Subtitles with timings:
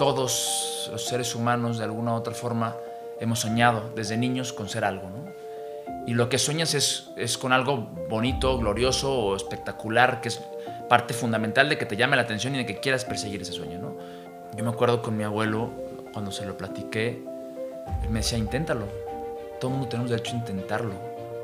[0.00, 2.74] todos los seres humanos de alguna u otra forma
[3.20, 5.30] hemos soñado desde niños con ser algo, ¿no?
[6.06, 7.76] Y lo que sueñas es, es con algo
[8.08, 10.40] bonito, glorioso o espectacular, que es
[10.88, 13.78] parte fundamental de que te llame la atención y de que quieras perseguir ese sueño,
[13.78, 13.94] ¿no?
[14.56, 15.70] Yo me acuerdo con mi abuelo,
[16.14, 17.22] cuando se lo platiqué,
[18.02, 18.86] él me decía, inténtalo.
[19.60, 20.94] Todo el mundo tenemos derecho a intentarlo,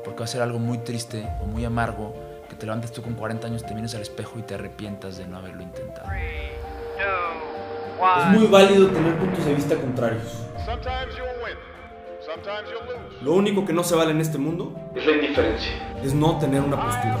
[0.03, 2.15] porque va a ser algo muy triste o muy amargo
[2.49, 5.27] que te levantes tú con 40 años, te vienes al espejo y te arrepientas de
[5.27, 6.09] no haberlo intentado.
[7.97, 10.43] Es muy válido tener puntos de vista contrarios.
[13.23, 15.71] Lo único que no se vale en este mundo es la indiferencia.
[16.03, 17.17] Es no tener una postura.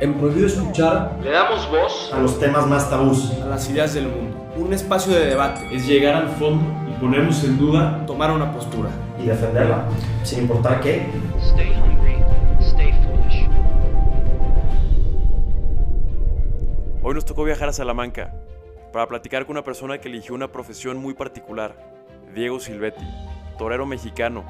[0.00, 4.08] En Prohibido Escuchar le damos voz a los temas más tabús, a las ideas del
[4.08, 4.36] mundo.
[4.56, 5.66] Un espacio de debate.
[5.72, 9.84] Es llegar al fondo y ponernos en duda, tomar una postura y defenderla,
[10.24, 11.08] sin importar qué.
[11.40, 11.81] Stay
[17.04, 18.32] Hoy nos tocó viajar a Salamanca
[18.92, 21.74] para platicar con una persona que eligió una profesión muy particular,
[22.32, 23.04] Diego Silvetti,
[23.58, 24.44] torero mexicano,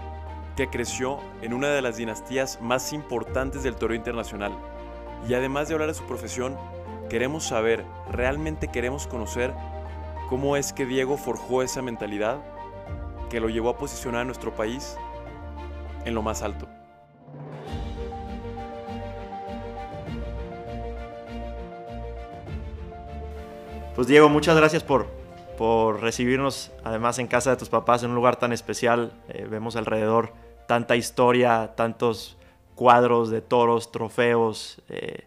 [0.54, 4.52] que creció en una de las dinastías más importantes del toreo internacional.
[5.26, 6.58] Y además de hablar de su profesión,
[7.08, 9.54] queremos saber, realmente queremos conocer
[10.28, 12.42] cómo es que Diego forjó esa mentalidad
[13.30, 14.98] que lo llevó a posicionar a nuestro país
[16.04, 16.68] en lo más alto.
[23.94, 25.06] Pues Diego, muchas gracias por,
[25.58, 29.12] por recibirnos además en casa de tus papás en un lugar tan especial.
[29.28, 30.32] Eh, vemos alrededor
[30.66, 32.38] tanta historia, tantos
[32.74, 35.26] cuadros de toros, trofeos, eh,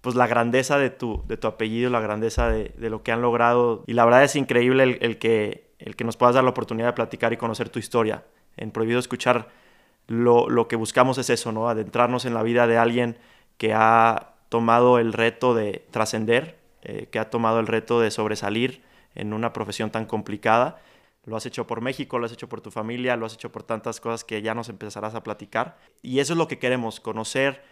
[0.00, 3.22] pues la grandeza de tu, de tu apellido, la grandeza de, de, lo que han
[3.22, 3.84] logrado.
[3.86, 6.88] Y la verdad es increíble el, el, que, el que nos puedas dar la oportunidad
[6.88, 8.24] de platicar y conocer tu historia.
[8.56, 9.50] En Prohibido Escuchar
[10.08, 11.68] lo, lo que buscamos es eso, ¿no?
[11.68, 13.18] Adentrarnos en la vida de alguien
[13.56, 16.58] que ha tomado el reto de trascender,
[16.90, 18.82] eh, que ha tomado el reto de sobresalir
[19.14, 20.80] en una profesión tan complicada.
[21.26, 23.62] Lo has hecho por México, lo has hecho por tu familia, lo has hecho por
[23.62, 25.76] tantas cosas que ya nos empezarás a platicar.
[26.00, 27.62] Y eso es lo que queremos, conocer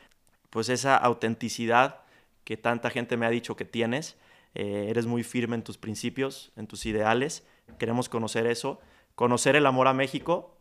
[0.51, 2.01] pues esa autenticidad
[2.45, 4.19] que tanta gente me ha dicho que tienes.
[4.55, 7.43] Eh, eres muy firme en tus principios, en tus ideales.
[7.79, 8.81] Queremos conocer eso,
[9.15, 10.59] conocer el amor a México,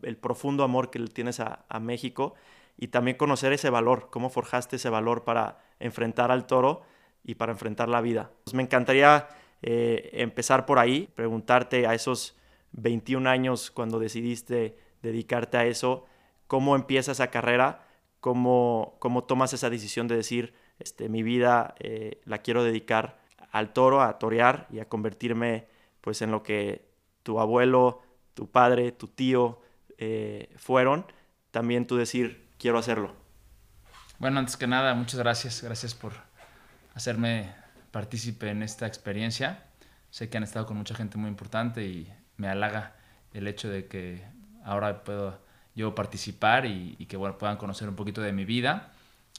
[0.00, 2.34] el profundo amor que tienes a México
[2.78, 6.84] y también conocer ese valor, cómo forjaste ese valor para enfrentar al toro
[7.28, 8.30] y para enfrentar la vida.
[8.44, 9.28] Pues me encantaría
[9.60, 12.38] eh, empezar por ahí, preguntarte a esos
[12.72, 16.06] 21 años cuando decidiste dedicarte a eso,
[16.46, 17.86] cómo empieza esa carrera,
[18.20, 23.18] cómo, cómo tomas esa decisión de decir, este, mi vida eh, la quiero dedicar
[23.52, 25.66] al toro, a torear y a convertirme
[26.00, 26.88] pues en lo que
[27.24, 28.00] tu abuelo,
[28.32, 29.60] tu padre, tu tío
[29.98, 31.04] eh, fueron,
[31.50, 33.14] también tú decir, quiero hacerlo.
[34.18, 36.27] Bueno, antes que nada, muchas gracias, gracias por
[36.98, 37.54] hacerme
[37.92, 39.62] partícipe en esta experiencia.
[40.10, 42.96] Sé que han estado con mucha gente muy importante y me halaga
[43.32, 44.24] el hecho de que
[44.64, 45.40] ahora puedo
[45.76, 48.90] yo participar y, y que bueno, puedan conocer un poquito de mi vida.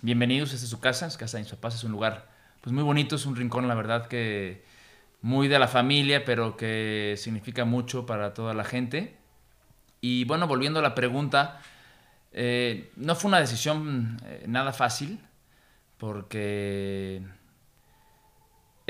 [0.01, 2.29] Bienvenidos, esta es su casa, es casa de mis papás, es un lugar
[2.61, 4.63] pues muy bonito, es un rincón, la verdad que
[5.21, 9.17] muy de la familia, pero que significa mucho para toda la gente.
[9.99, 11.59] Y bueno, volviendo a la pregunta,
[12.31, 15.19] eh, no fue una decisión eh, nada fácil,
[15.97, 17.21] porque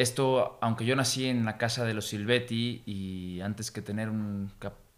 [0.01, 4.51] esto, aunque yo nací en la casa de los Silvetti y antes que tener un,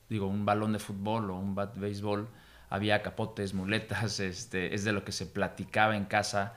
[0.10, 2.28] digo, un balón de fútbol o un bat de béisbol,
[2.70, 6.54] había capotes, muletas, este, es de lo que se platicaba en casa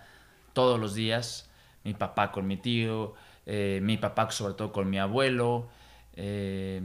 [0.52, 1.48] todos los días,
[1.84, 3.14] mi papá con mi tío,
[3.46, 5.68] eh, mi papá sobre todo con mi abuelo,
[6.14, 6.82] eh,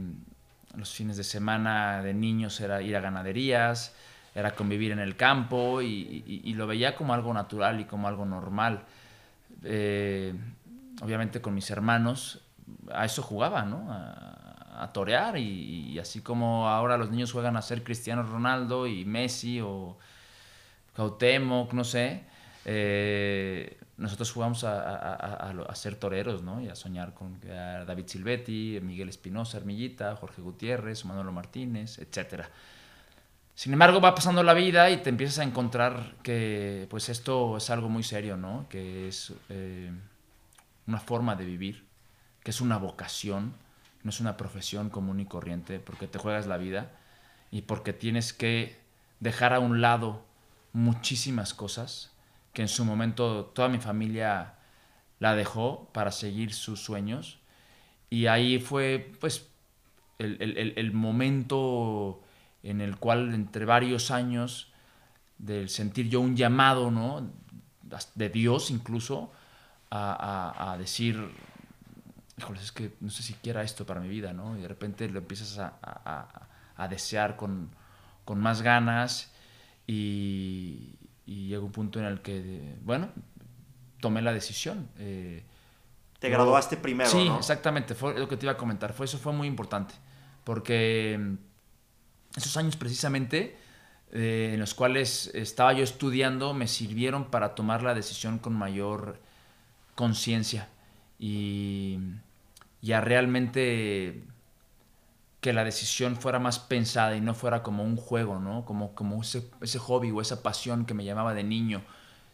[0.76, 3.94] los fines de semana de niños era ir a ganaderías,
[4.34, 8.24] era convivir en el campo y, y, lo veía como algo natural y como algo
[8.24, 8.84] normal.
[9.64, 10.32] Eh,
[11.00, 12.42] obviamente con mis hermanos,
[12.92, 13.86] a eso jugaba, ¿no?
[13.90, 14.36] A,
[14.94, 19.98] torear y, así como ahora los niños juegan a ser Cristiano Ronaldo y Messi o
[20.96, 22.24] Cuauhtémoc, no sé,
[22.64, 26.62] eh, nosotros jugamos a, ser toreros, ¿no?
[26.62, 32.48] Y a soñar con David Silvetti, Miguel Espinosa, Armillita, Jorge Gutiérrez, Manolo Martínez, etcétera.
[33.54, 37.68] Sin embargo, va pasando la vida y te empiezas a encontrar que pues esto es
[37.68, 38.66] algo muy serio, ¿no?
[38.70, 39.92] Que es eh,
[40.90, 41.86] una forma de vivir,
[42.42, 43.54] que es una vocación,
[44.02, 46.90] no es una profesión común y corriente, porque te juegas la vida
[47.52, 48.76] y porque tienes que
[49.20, 50.24] dejar a un lado
[50.72, 52.10] muchísimas cosas
[52.52, 54.54] que en su momento toda mi familia
[55.20, 57.38] la dejó para seguir sus sueños.
[58.08, 59.48] Y ahí fue pues
[60.18, 62.20] el, el, el momento
[62.64, 64.72] en el cual entre varios años
[65.38, 67.30] del sentir yo un llamado, ¿no?
[68.16, 69.32] De Dios incluso,
[69.90, 70.12] a,
[70.62, 71.30] a, a decir,
[72.38, 74.56] híjoles, es que no sé si quiera esto para mi vida, ¿no?
[74.56, 76.46] Y de repente lo empiezas a, a-
[76.76, 77.68] a- desear con,
[78.24, 79.30] con más ganas
[79.86, 80.94] y,
[81.26, 83.08] y llega un punto en el que, bueno,
[84.00, 84.88] tomé la decisión.
[84.98, 85.44] eh,
[86.18, 87.36] Te yo- graduaste primero, Sí, ¿no?
[87.38, 89.94] exactamente, fue lo que te iba a comentar, fue, eso fue muy importante,
[90.44, 91.34] porque mm,
[92.38, 93.58] esos años precisamente
[94.12, 99.20] eh, en los cuales estaba yo estudiando me sirvieron para tomar la decisión con mayor
[100.00, 100.66] conciencia
[101.18, 101.98] y
[102.80, 104.24] ya realmente
[105.42, 108.64] que la decisión fuera más pensada y no fuera como un juego, ¿no?
[108.64, 111.82] Como, como ese, ese hobby o esa pasión que me llamaba de niño,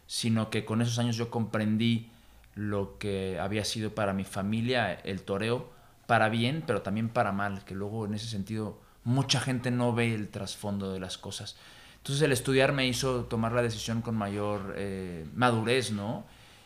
[0.05, 2.09] sino que con esos años yo comprendí
[2.55, 5.69] lo que había sido para mi familia el toreo,
[6.05, 10.15] para bien, pero también para mal, que luego en ese sentido mucha gente no ve
[10.15, 11.57] el trasfondo de las cosas.
[11.97, 16.23] Entonces el estudiar me hizo tomar la decisión con mayor eh, madurez, ¿no?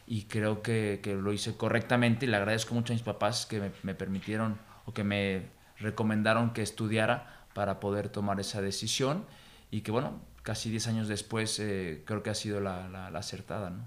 [0.08, 3.60] Y creo que, que lo hice correctamente y le agradezco mucho a mis papás que
[3.60, 5.44] me, me permitieron o que me
[5.80, 9.26] recomendaron que estudiara para poder tomar esa decisión
[9.72, 13.20] y que bueno, casi 10 años después eh, creo que ha sido la, la- la
[13.20, 13.78] acertada, ¿no?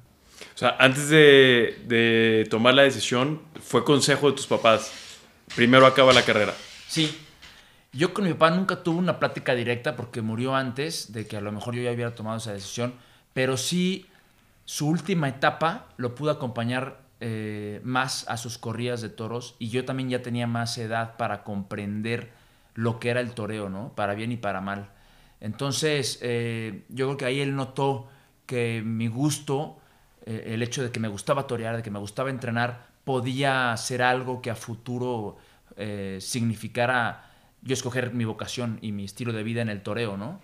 [0.54, 4.90] O sea, antes de, de tomar la decisión, fue consejo de tus papás.
[5.54, 6.52] Primero acaba la carrera.
[6.88, 7.16] Sí.
[7.92, 11.40] Yo con mi papá nunca tuve una plática directa porque murió antes de que a
[11.40, 12.94] lo mejor yo ya hubiera tomado esa decisión,
[13.32, 14.06] pero sí
[14.64, 19.84] su última etapa lo pude acompañar eh, más a sus corridas de toros y yo
[19.84, 22.32] también ya tenía más edad para comprender
[22.74, 23.94] lo que era el toreo, ¿no?
[23.94, 24.90] Para bien y para mal.
[25.40, 28.08] Entonces, eh, yo creo que ahí él notó
[28.46, 29.78] que mi gusto,
[30.26, 34.02] eh, el hecho de que me gustaba torear, de que me gustaba entrenar, podía ser
[34.02, 35.36] algo que a futuro
[36.20, 37.32] significara
[37.62, 40.40] yo escoger mi vocación y mi estilo de vida en el toreo, ¿no?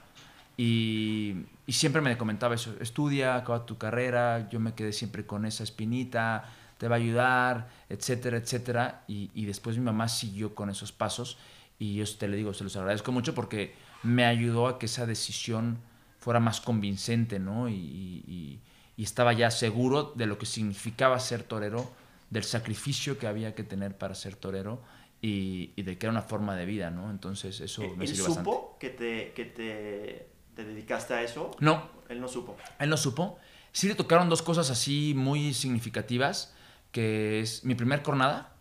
[0.63, 5.47] Y, y siempre me comentaba eso, estudia, acaba tu carrera, yo me quedé siempre con
[5.47, 6.45] esa espinita,
[6.77, 9.05] te va a ayudar, etcétera, etcétera.
[9.09, 11.39] Y, y después mi mamá siguió con esos pasos
[11.79, 15.07] y yo te le digo, se los agradezco mucho porque me ayudó a que esa
[15.07, 15.79] decisión
[16.19, 17.69] fuera más convincente, ¿no?
[17.71, 21.91] Y, y- y- estaba ya seguro de lo que significaba ser torero,
[22.29, 24.83] del sacrificio que había que tener para ser torero
[25.23, 27.11] y, y de que era una forma de vida, ¿no?
[27.11, 28.79] Entonces eso me ¿Él sirvió supo bastante.
[28.79, 31.51] que, te, que te, te dedicaste a eso?
[31.61, 32.57] No, Él no supo.
[32.79, 33.39] Él no supo.
[33.73, 36.55] Sí le tocaron dos cosas así muy significativas,
[36.93, 38.55] que es mi primer cornada.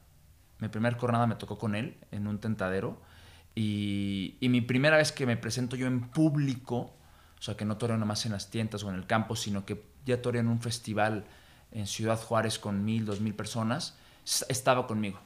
[0.59, 3.01] Mi primer cornada me tocó con él en un tentadero.
[3.55, 6.93] Y, y mi primera vez que me presento yo en público,
[7.39, 9.83] o sea, que no toreo nomás en las tiendas o en el campo, sino que
[10.05, 11.25] ya toreo en un festival
[11.71, 13.97] en Ciudad Juárez con mil, dos mil personas,
[14.47, 15.19] estaba conmigo.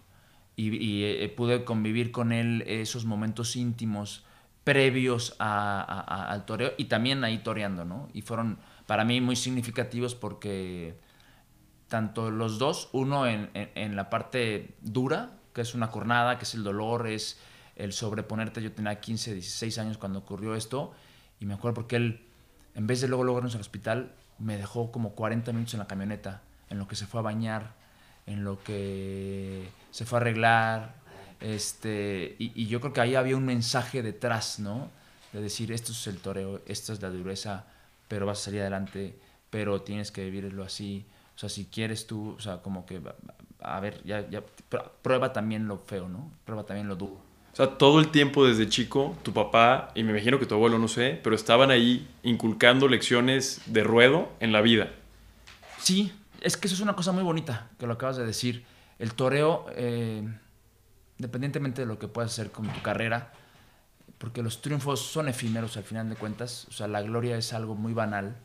[0.56, 4.24] Y, y, eh, pude convivir con él esos momentos íntimos
[4.64, 8.10] previos a- a- al toreo y también ahí toreando, ¿no?
[8.14, 10.96] Y fueron para mí muy significativos porque
[11.88, 16.44] tanto los dos, uno en, en- en la parte dura, que es una cornada, que
[16.46, 17.40] es el dolor, es
[17.76, 18.62] el sobreponerte.
[18.62, 20.94] Yo tenía 15, 16 años cuando ocurrió esto
[21.40, 22.26] y me acuerdo porque él,
[22.76, 26.42] en vez de luego lograrnos al hospital, me dejó como 40 minutos en la camioneta,
[26.70, 27.74] en lo que se fue a bañar,
[28.26, 30.96] en lo que se fue a arreglar,
[31.44, 34.90] este, y, y yo creo que ahí había un mensaje detrás, ¿no?
[35.32, 37.66] De decir, esto es el toreo, esta es la dureza,
[38.08, 39.16] pero vas a salir adelante,
[39.50, 41.06] pero tienes que vivirlo así.
[41.36, 43.02] O sea, si quieres tú, o sea, como que,
[43.62, 46.32] a ver, ya, ya, pr- prueba también lo feo, ¿no?
[46.46, 47.18] Prueba también lo duro.
[47.52, 50.80] O sea, todo el tiempo desde chico, tu papá, y me imagino que tu abuelo,
[50.80, 54.92] no sé, pero estaban ahí inculcando lecciones de ruedo en la vida.
[55.80, 58.64] Sí, es que eso es una cosa muy bonita, que lo acabas de decir.
[59.00, 60.24] El toreo, eh,
[61.24, 63.32] independientemente de lo que puedas hacer con tu carrera,
[64.18, 67.76] porque los triunfos son efímeros al final de cuentas, o sea, la gloria es algo
[67.76, 68.36] muy banal.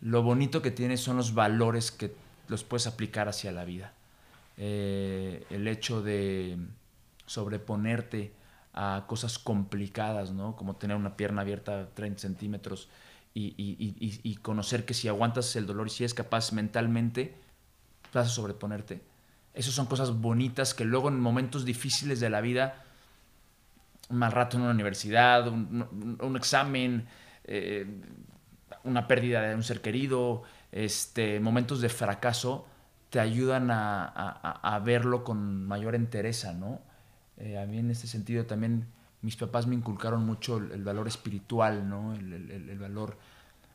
[0.00, 2.14] Lo bonito que tiene son los valores que
[2.46, 3.92] los puedes aplicar hacia la vida.
[4.56, 6.56] Eh, el hecho de
[7.26, 8.32] sobreponerte
[8.74, 10.54] a cosas complicadas, ¿no?
[10.54, 12.88] Como tener una pierna abierta 30 centímetros
[13.34, 17.34] y, y- conocer que si aguantas el dolor y si eres capaz mentalmente,
[18.12, 19.00] vas a sobreponerte.
[19.58, 22.84] Esas son cosas bonitas que luego en momentos difíciles de la vida,
[24.08, 27.08] un mal rato en una universidad, un, examen,
[27.42, 27.84] eh,
[28.84, 32.68] una pérdida de un ser querido, este, momentos de fracaso,
[33.10, 36.80] te ayudan a, verlo con mayor entereza, ¿no?
[37.36, 38.86] Eh, a mí en este sentido también
[39.22, 42.14] mis papás me inculcaron mucho el, valor espiritual, ¿no?
[42.14, 43.18] El, valor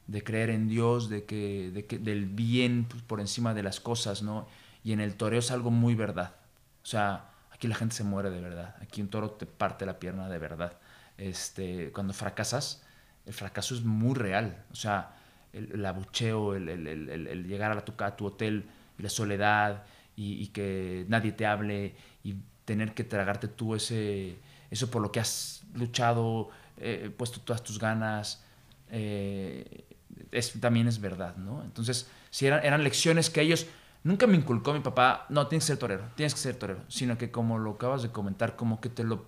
[0.08, 4.24] de creer en Dios, de que, de que del bien por encima de las cosas,
[4.24, 4.48] ¿no?
[4.84, 6.36] Y en el toreo es algo muy verdad.
[6.84, 8.76] O sea, aquí la gente se muere de verdad.
[8.82, 10.78] Aquí un toro te parte la pierna de verdad.
[11.18, 12.84] Este, cuando fracasas,
[13.26, 14.64] el fracaso es muy real.
[14.72, 15.16] O sea,
[15.54, 18.66] el, el abucheo, el, el- el- llegar a, tu, a tu hotel
[19.00, 19.84] y la soledad
[20.16, 22.36] y, y que nadie te hable y
[22.66, 24.38] tener que tragarte tú ese,
[24.72, 28.44] eso por lo que has luchado, eh, puesto todas tus ganas,
[28.90, 29.84] eh,
[30.32, 31.64] es, también es verdad, ¿no?
[31.64, 33.66] Entonces, si eran, eran lecciones que ellos,
[34.04, 37.18] nunca me inculcó mi papá, no, tienes que ser torero, tienes que ser torero, sino
[37.18, 39.26] que como lo acabas de comentar, como que te lo,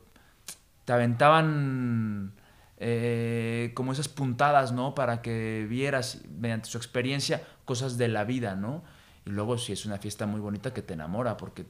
[0.85, 2.33] te aventaban
[2.77, 4.95] eh, como esas puntadas, ¿no?
[4.95, 8.83] Para que vieras mediante su experiencia cosas de la vida, ¿no?
[9.25, 11.65] Y luego si es una fiesta muy bonita que te enamora, porque,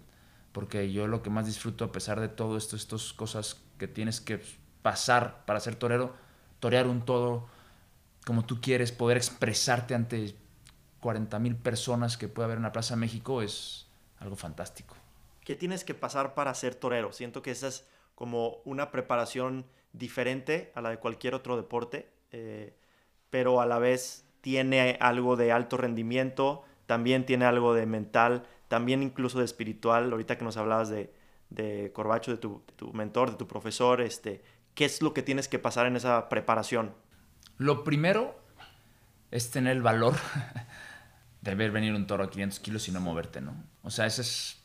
[0.52, 4.20] porque yo lo que más disfruto a pesar de todo esto, estas cosas que tienes
[4.20, 4.42] que
[4.82, 6.16] pasar para ser torero,
[6.60, 7.48] torear un todo
[8.26, 10.36] como tú quieres, poder expresarte ante
[11.00, 13.88] 40 mil personas que puede haber en la Plaza México es
[14.20, 14.96] algo fantástico.
[15.44, 17.12] ¿Qué tienes que pasar para ser torero?
[17.12, 22.76] Siento que esa es como una preparación diferente a la de cualquier otro deporte, eh,
[23.30, 29.04] pero a la vez tiene algo de alto rendimiento, también tiene algo de mental, también
[29.04, 30.12] incluso de espiritual.
[30.12, 31.14] Ahorita que nos hablabas de,
[31.50, 35.24] de Corbacho, de tu, de tu mentor, de tu profesor, este, ¿qué es lo que
[35.24, 36.94] tienes que pasar en esa preparación?
[37.58, 38.36] Lo primero
[39.32, 40.16] es tener el valor
[41.42, 43.56] de ver venir un toro a 500 kilos y no moverte, ¿no?
[43.84, 44.58] O sea, ese es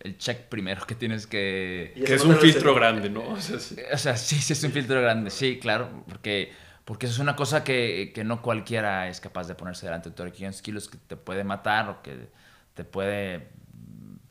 [0.00, 1.92] el check primero que tienes que...
[1.94, 3.28] Que es un filtro grande, ¿no?
[3.30, 3.76] O sea, sí.
[3.92, 6.52] O sea, sí, sí es un filtro grande, sí, claro, porque,
[6.84, 10.10] porque eso es una cosa que, que no cualquiera es capaz de ponerse delante de
[10.10, 12.28] un toro de 500 kilos que te puede matar o que
[12.74, 13.48] te puede,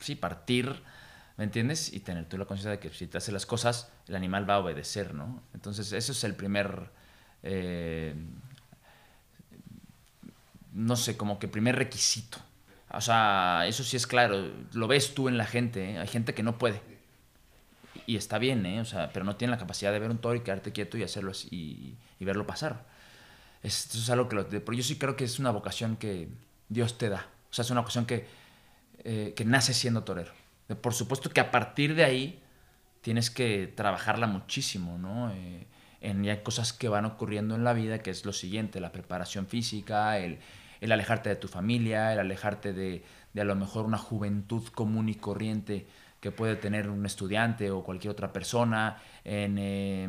[0.00, 0.82] sí, partir,
[1.36, 1.92] ¿me entiendes?
[1.92, 4.54] Y tener tú la conciencia de que si te hace las cosas, el animal va
[4.54, 5.42] a obedecer, ¿no?
[5.54, 6.90] Entonces, eso es el primer,
[7.42, 8.14] eh,
[10.78, 12.38] no sé, como que primer requisito.
[12.90, 15.98] O sea, eso sí es claro, lo ves tú en la gente, ¿eh?
[15.98, 16.80] hay gente que no puede.
[18.06, 18.80] Y está bien, ¿eh?
[18.80, 21.02] O sea, pero no tiene la capacidad de ver un toro y quedarte quieto y
[21.02, 22.86] hacerlo así y, y verlo pasar.
[23.62, 24.36] Esto es algo que...
[24.36, 26.28] Lo, pero yo sí creo que es una vocación que
[26.68, 27.26] Dios te da.
[27.50, 28.26] O sea, es una vocación que,
[29.02, 30.32] eh, que nace siendo torero.
[30.80, 32.40] Por supuesto que a partir de ahí
[33.00, 35.32] tienes que trabajarla muchísimo, ¿no?
[35.32, 35.66] Eh,
[36.00, 39.48] en ya cosas que van ocurriendo en la vida, que es lo siguiente, la preparación
[39.48, 40.38] física, el,
[40.80, 45.08] el alejarte de tu familia, el alejarte de, de a lo mejor una juventud común
[45.08, 45.86] y corriente
[46.20, 50.04] que puede tener un estudiante o cualquier otra persona, en, eh,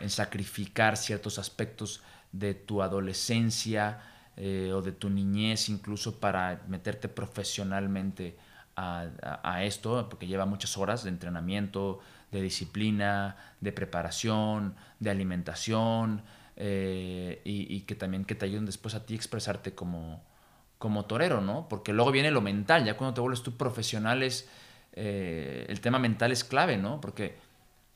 [0.00, 4.00] en sacrificar ciertos aspectos de tu adolescencia
[4.36, 8.36] eh, o de tu niñez incluso para meterte profesionalmente
[8.76, 9.06] a-
[9.42, 16.22] a esto, porque lleva muchas horas de entrenamiento, de disciplina, de preparación, de alimentación,
[16.56, 20.22] eh, y, y que también que te ayuden después a ti a expresarte como,
[20.78, 21.68] como torero, ¿no?
[21.68, 24.48] Porque luego viene lo mental, ya cuando te vuelves tú profesional es,
[24.92, 27.00] eh, el tema mental es clave, ¿no?
[27.00, 27.36] Porque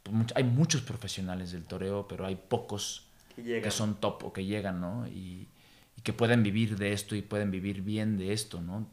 [0.02, 4.80] pues, hay muchos profesionales del toreo, pero hay pocos Que son top o que llegan,
[4.80, 5.06] ¿no?
[5.08, 5.48] Y,
[5.96, 8.86] y que pueden vivir de esto y pueden vivir bien de esto, ¿no?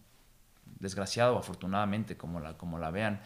[0.79, 3.21] Desgraciado afortunadamente, como la, como la vean.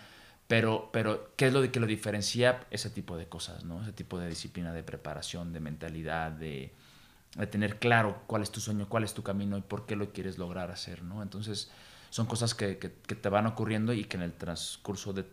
[0.52, 2.60] Pero, pero, ¿qué es lo de que lo diferencia?
[2.72, 3.82] Ese tipo de cosas, ¿no?
[3.82, 6.74] Ese tipo de disciplina, de preparación, de mentalidad, de,
[7.38, 10.12] de tener claro cuál es tu sueño, cuál es tu camino y por qué lo
[10.12, 11.22] quieres lograr hacer, ¿no?
[11.24, 11.72] Entonces,
[12.10, 15.24] son cosas que, que- que te van ocurriendo y que en el transcurso de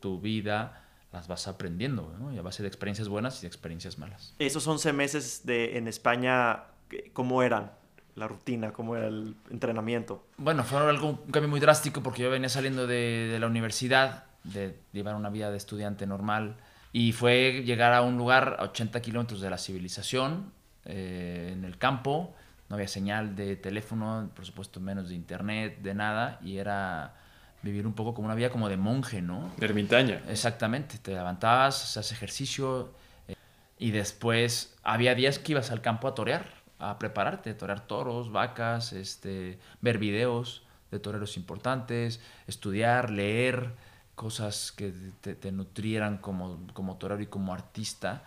[0.00, 2.32] tu vida las vas aprendiendo, ¿no?
[2.34, 4.34] Y a base de experiencias buenas y de experiencias malas.
[4.40, 7.70] Esos 11 meses de, en España, ¿qué- ¿cómo eran?
[8.16, 10.26] La rutina, ¿cómo era el entrenamiento?
[10.36, 14.24] Bueno, fue algo, un cambio muy drástico porque yo venía saliendo de, de la universidad,
[14.44, 16.56] de llevar una vida de estudiante normal,
[16.92, 20.52] y fue llegar a un lugar a 80 kilómetros de la civilización,
[20.84, 22.34] eh, en el campo,
[22.68, 27.14] no había señal de teléfono, por supuesto menos de internet, de nada, y era
[27.62, 29.50] vivir un poco como una vida como de monje, ¿no?
[29.56, 30.22] De ermitaña.
[30.28, 32.92] Exactamente, te levantabas, hacías ejercicio
[33.26, 33.34] eh,
[33.78, 36.46] y después había días que ibas al campo a torear,
[36.78, 43.72] a prepararte, a torear toros, vacas, este, ver videos de toreros importantes, estudiar, leer
[44.14, 48.24] cosas que te, te nutrieran como, como torero y como artista.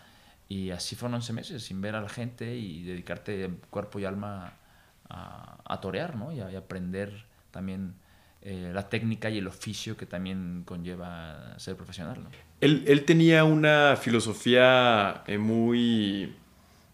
[0.50, 4.54] Y así fueron 11 meses sin ver a la gente y dedicarte cuerpo y alma
[5.10, 6.32] a, a torear, ¿no?
[6.32, 7.96] Y a, y aprender también
[8.42, 12.30] eh, la técnica y el oficio que también conlleva ser profesional, ¿no?
[12.62, 16.36] Él, él tenía una filosofía eh, muy,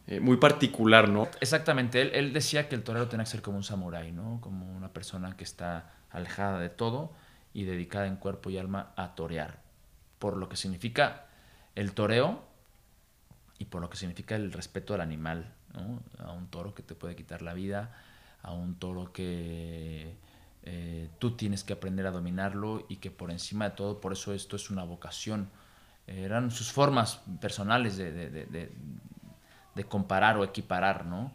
[0.07, 1.27] eh, muy particular, ¿no?
[1.41, 4.39] Exactamente, él, él decía que el torero tenía que ser como un samurái, ¿no?
[4.41, 7.11] Como una persona que está alejada de todo
[7.53, 9.61] y dedicada en cuerpo y alma a torear.
[10.19, 11.27] Por lo que significa
[11.75, 12.43] el toreo
[13.59, 15.53] y por lo que significa el respeto al animal.
[16.19, 17.95] A un toro que te puede quitar la vida,
[18.43, 20.15] a un toro que
[20.63, 24.33] eh, tú tienes que aprender a dominarlo y que por encima de todo, por eso
[24.33, 25.49] esto es una vocación.
[26.05, 28.69] Eran sus formas personales de
[29.87, 31.31] comparar o equiparar, ¿no?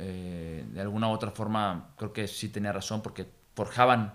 [0.00, 4.14] Eh, de alguna u otra forma, creo que sí tenía razón porque forjaban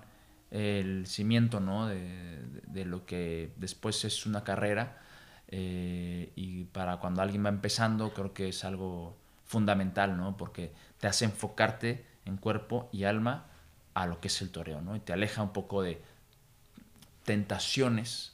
[0.53, 1.87] el cimiento, ¿no?
[1.87, 4.99] De, de- lo que después es una carrera.
[5.49, 10.37] eh, y para cuando alguien va empezando, creo que es algo fundamental, ¿no?
[10.37, 13.45] Porque te hace enfocarte en cuerpo y alma
[13.95, 14.95] a lo que es el toreo, ¿no?
[14.95, 16.01] Y te aleja un poco de
[17.25, 18.33] tentaciones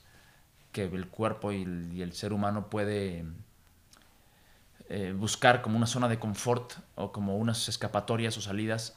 [0.74, 3.26] que el cuerpo y el, y el ser humano puede
[4.90, 8.96] eh, buscar como una zona de confort o como unas escapatorias o salidas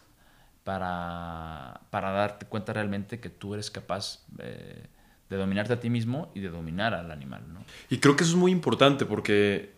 [0.64, 4.86] para, para darte cuenta realmente que tú eres capaz eh,
[5.28, 7.64] de dominarte a ti mismo y de dominar al animal, ¿no?
[7.90, 9.72] Y creo que eso es muy importante porque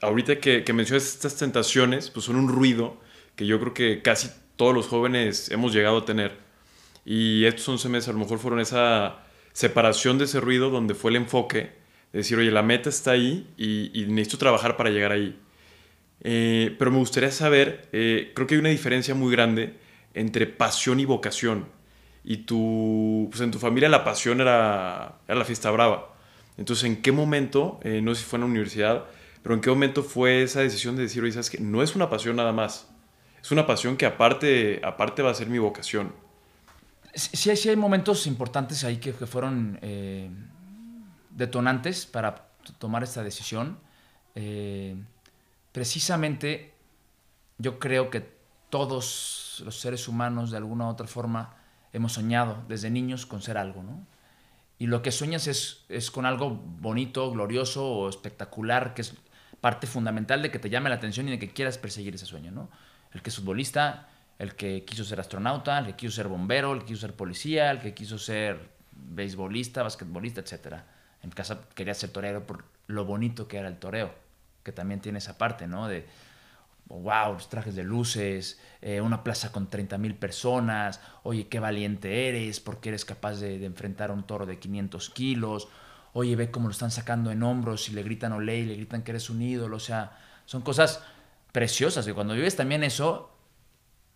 [0.00, 2.98] ahorita que, que mencionas estas tentaciones, pues son un ruido
[3.36, 6.38] que yo creo que casi todos los jóvenes hemos llegado a tener.
[7.04, 9.20] Y estos 11 meses a lo mejor fueron esa
[9.52, 11.72] separación de ese ruido donde fue el enfoque
[12.12, 15.38] de decir, oye, la meta está ahí y, y necesito trabajar para llegar ahí.
[16.22, 19.74] Eh, pero me gustaría saber, eh, creo que hay una diferencia muy grande
[20.14, 21.66] entre pasión y vocación.
[22.22, 26.14] Y tu, pues en tu familia la pasión era, era la fiesta brava.
[26.56, 29.04] Entonces, ¿en qué momento, eh, no sé si fue en la universidad,
[29.42, 32.10] pero en qué momento fue esa decisión de decir, oye, sabes que no es una
[32.10, 32.88] pasión nada más,
[33.40, 36.12] es una pasión que aparte, aparte va a ser mi vocación?
[37.14, 40.30] Sí, sí hay, momentos importantes ahí que, que fueron eh,
[41.30, 43.78] detonantes para tomar esta decisión.
[44.34, 44.94] Eh,
[45.72, 46.74] precisamente
[47.58, 48.28] yo creo que
[48.68, 51.54] todos los seres humanos de alguna u otra forma
[51.92, 54.06] hemos soñado desde niños con ser algo, ¿no?
[54.78, 59.14] Y lo que sueñas es, es con algo bonito, glorioso o espectacular, que es
[59.60, 62.50] parte fundamental de que te llame la atención y de que quieras perseguir ese sueño,
[62.50, 62.70] ¿no?
[63.12, 66.80] El que es futbolista, el que quiso ser astronauta, el que quiso ser bombero, el
[66.80, 70.76] que quiso ser policía, el que quiso ser beisbolista, basquetbolista, etc.
[71.22, 74.14] En casa quería ser torero por lo bonito que era el toreo,
[74.62, 75.88] que también tiene esa parte, ¿no?
[75.88, 76.06] De,
[76.98, 82.28] wow, los trajes de luces, eh, una plaza con 30 mil personas, oye, qué valiente
[82.28, 85.68] eres, porque eres capaz de, enfrentar a un toro de 500 kilos,
[86.12, 89.02] oye, ve cómo lo están sacando en hombros y le gritan olé y le gritan
[89.02, 91.02] que eres un ídolo, o sea, son cosas
[91.52, 93.30] preciosas, y cuando vives también eso,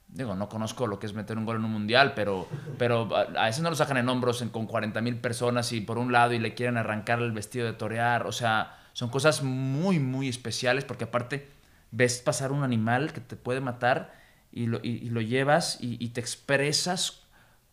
[0.09, 2.49] digo, no conozco lo que es meter un gol en un mundial, pero,
[2.79, 6.13] pero a veces no lo sacan en hombros con 40 mil personas y por un
[6.13, 8.27] lado y le quieren arrancar el vestido de torear.
[8.27, 11.49] O sea, son cosas muy, muy especiales porque aparte
[11.95, 14.13] ves pasar un animal que te puede matar
[14.51, 17.23] y lo, y- lo llevas y, te expresas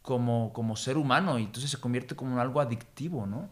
[0.01, 3.49] como, como ser humano y entonces se convierte como en algo adictivo, ¿no?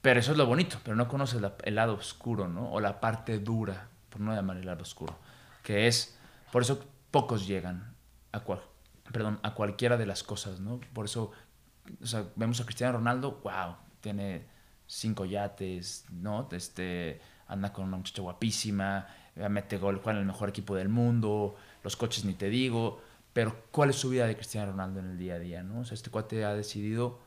[0.00, 2.70] Pero eso es lo bonito, pero no conoces el lado oscuro, ¿no?
[2.70, 5.18] O la parte dura, por no llamar el lado oscuro,
[5.62, 6.16] que es,
[6.52, 7.94] por eso pocos llegan
[8.32, 8.62] a, cual,
[9.12, 10.80] perdón, a cualquiera de las cosas, ¿no?
[10.92, 11.32] Por eso,
[12.00, 14.46] o sea, vemos a Cristiano Ronaldo, wow, tiene
[14.86, 16.48] cinco yates, ¿no?
[16.52, 19.06] Este, anda con una muchacha guapísima,
[19.48, 23.00] mete gol, juega en el mejor equipo del mundo, los coches ni te digo,
[23.32, 25.82] pero ¿cuál es su vida de Cristiano Ronaldo en el día a día, ¿no?
[25.82, 27.20] Este cuate ha decidido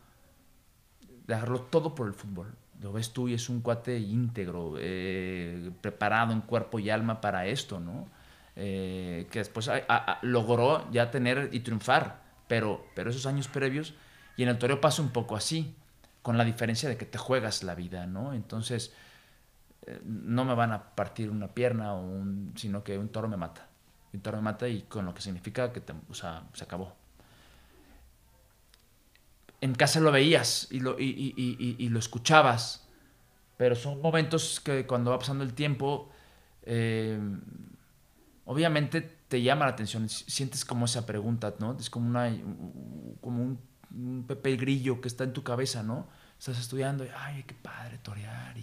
[1.28, 2.54] dejarlo todo por el fútbol.
[2.82, 7.45] Lo ves tú y es un cuate íntegro, eh, preparado en cuerpo y alma para
[7.45, 8.10] esto, ¿no?
[8.56, 9.69] Eh, que después
[10.24, 13.93] logró ya tener y triunfar, pero, pero esos años previos,
[14.36, 15.76] y en el toreo pasa un poco así,
[16.21, 18.34] con la diferencia de que te juegas la vida, ¿no?
[18.34, 18.93] Entonces,
[20.06, 23.67] no me van a partir una pierna, o un, sino que un toro me mata.
[24.13, 26.96] Un toro me mata y con lo que significa que o sea, se acabó
[29.62, 31.06] en casa lo veías y lo, y,
[31.38, 32.88] y- y- lo escuchabas,
[33.58, 36.10] pero son momentos que cuando va pasando el tiempo,
[36.63, 37.20] eh,
[38.46, 41.78] obviamente te llama la atención, si- sientes como esa pregunta, ¿no?
[41.80, 42.30] Es como, una,
[43.22, 43.60] como un,
[43.96, 46.08] un Pepe Grillo que está en tu cabeza, ¿no?
[46.39, 48.58] Estás estudiando ay, qué padre torear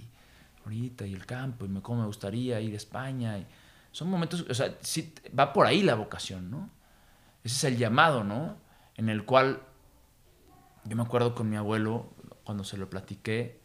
[0.68, 3.38] ahorita y el campo y me, cómo me gustaría ir a España.
[3.38, 3.46] Y
[3.90, 4.74] son momentos, o sea,
[5.38, 6.70] va por ahí la vocación, ¿no?
[7.42, 8.56] Ese es el llamado, ¿no?
[8.96, 9.62] En el cual
[10.84, 12.10] yo me acuerdo con mi abuelo,
[12.44, 13.60] cuando se lo platiqué,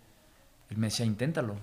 [0.69, 1.55] él me decía, inténtalo.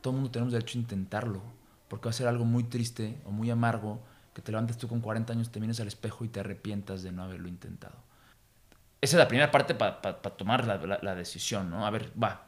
[0.00, 1.42] Todo el mundo tenemos derecho a intentarlo,
[1.88, 4.00] porque va a ser algo muy triste o muy amargo
[4.32, 7.10] que te levantes tú con 40 años, te vienes al espejo y te arrepientas de
[7.10, 7.96] no haberlo intentado.
[9.00, 10.00] Esa es la primera parte para
[10.36, 11.84] tomar la, la- la decisión, ¿no?
[11.86, 12.46] A ver, va.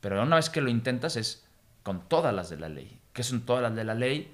[0.00, 1.47] Pero una vez que lo intentas es
[1.88, 3.00] con todas las de la ley.
[3.14, 4.30] ¿Qué son todas las de la ley?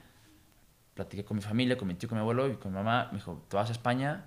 [0.94, 3.06] Platiqué con mi familia, con mi tío, con mi abuelo y con mi mamá.
[3.12, 4.24] Me dijo, te vas a España,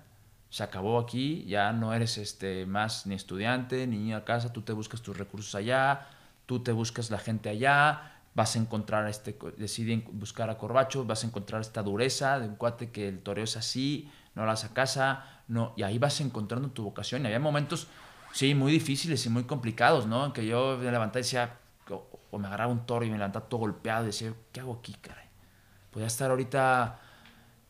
[0.48, 4.72] se acabó aquí, ya no eres este, más ni estudiante ni a casa, tú te
[4.72, 6.06] buscas tus recursos allá,
[6.46, 11.04] tú te buscas la gente allá, vas a encontrar, este, co- decidí buscar a Corbacho,
[11.04, 14.64] vas a encontrar esta dureza de un cuate que el toreo es así, no vas
[14.64, 17.24] a casa, no, y ahí vas encontrando tu vocación.
[17.24, 17.88] Y había momentos,
[18.32, 20.24] sí, muy difíciles y muy complicados, ¿no?
[20.24, 21.58] En que yo me levantaba y decía,
[21.90, 24.74] o, o me agarraba un toro y me levantaba todo golpeado y decía, ¿qué hago
[24.80, 25.26] aquí, caray?
[25.90, 27.00] Podía estar ahorita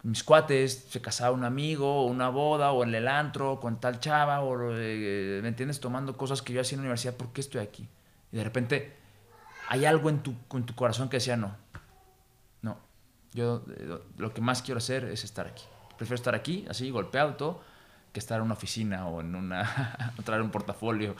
[0.02, 4.00] mis cuates, se casaba un amigo, o una boda, o en el antro, con tal
[4.00, 5.80] chava, o, eh, ¿me entiendes?
[5.80, 7.88] Tomando cosas que yo hacía en la universidad, ¿por qué estoy aquí?
[8.32, 8.96] Y de repente
[9.68, 11.56] hay algo en tu, en tu corazón que decía, no,
[12.62, 12.78] no,
[13.32, 15.64] yo eh, lo que más quiero hacer es estar aquí.
[15.96, 17.60] Prefiero estar aquí, así, golpeado todo,
[18.12, 21.16] que estar en una oficina o en una, traer un portafolio.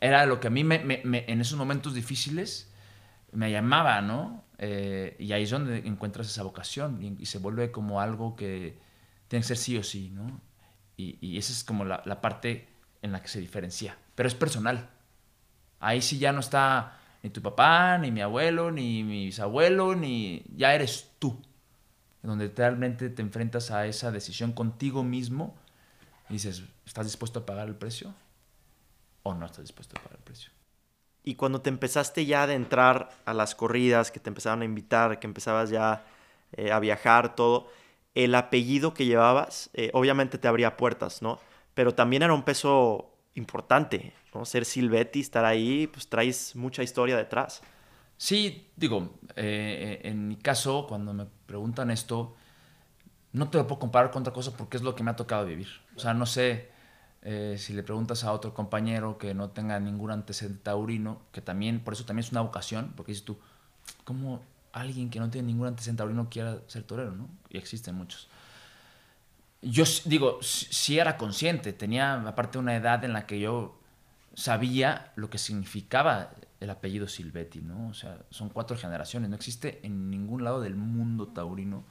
[0.00, 2.70] Era lo que a mí me, me- me- en esos momentos difíciles
[3.32, 4.44] me llamaba, ¿no?
[4.58, 8.78] Eh, y ahí es donde encuentras esa vocación y, y se vuelve como algo que
[9.28, 10.40] tiene que ser sí o sí, ¿no?
[10.96, 12.68] Y, y esa es como la, la parte
[13.02, 13.96] en la que se diferencia.
[14.14, 14.90] Pero es personal.
[15.80, 20.44] Ahí sí ya no está ni tu papá, ni mi abuelo, ni mi bisabuelo, ni...
[20.56, 21.40] Ya eres tú.
[22.22, 25.56] Donde realmente te enfrentas a esa decisión contigo mismo
[26.30, 28.14] y dices, ¿estás dispuesto a pagar el precio?
[29.28, 30.50] ¿O no estás dispuesto a pagar el precio?
[31.22, 35.20] Y cuando te empezaste ya a adentrar a las corridas, que te empezaban a invitar,
[35.20, 36.06] que empezabas ya
[36.52, 37.68] eh, a viajar, todo,
[38.14, 41.40] el apellido que llevabas, eh, obviamente te abría puertas, ¿no?
[41.74, 44.46] Pero también era un peso importante, ¿no?
[44.46, 47.60] Ser Silvetti, estar ahí, pues traes mucha historia detrás.
[48.16, 52.34] Sí, digo, eh, en mi caso, cuando me preguntan esto,
[53.32, 55.44] no te lo puedo comparar con otra cosa porque es lo que me ha tocado
[55.44, 55.68] vivir.
[55.94, 56.77] O sea, no sé
[57.30, 61.80] eh, si le preguntas a otro compañero que no tenga ningún antecedente taurino, que también,
[61.80, 63.38] por eso también es una vocación, porque dices tú,
[64.04, 64.40] ¿cómo
[64.72, 67.28] alguien que no tiene ningún antecedente taurino quiera ser torero, no?
[67.50, 68.28] Y existen muchos.
[69.60, 73.78] Yo digo, sí era consciente, tenía aparte una edad en la que yo
[74.32, 77.88] sabía lo que significaba el apellido Silvetti, ¿no?
[77.88, 81.84] O sea, son cuatro generaciones, no existe en ningún lado del mundo taurino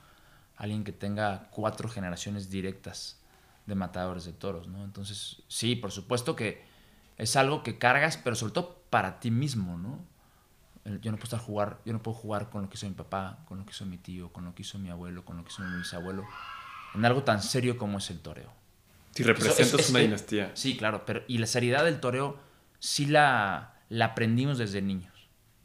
[0.55, 3.16] alguien que tenga cuatro generaciones directas
[3.67, 4.83] de matadores de toros, ¿no?
[4.83, 6.65] Entonces, sí, por supuesto que
[7.17, 9.99] es algo que cargas, pero sobre todo para ti mismo, ¿no?
[11.01, 13.39] Yo no puedo estar jugar, yo no puedo jugar con lo que hizo mi papá,
[13.45, 15.51] con lo que hizo mi tío, con lo que hizo mi abuelo, con lo que
[15.51, 16.25] hizo mi bisabuelo,
[16.95, 18.53] en algo tan serio como es el toreo.
[19.11, 20.51] Si representas es- una es- dinastía.
[20.55, 22.37] Sí, claro, pero y la seriedad del toreo
[22.79, 25.13] sí la, la aprendimos desde niños.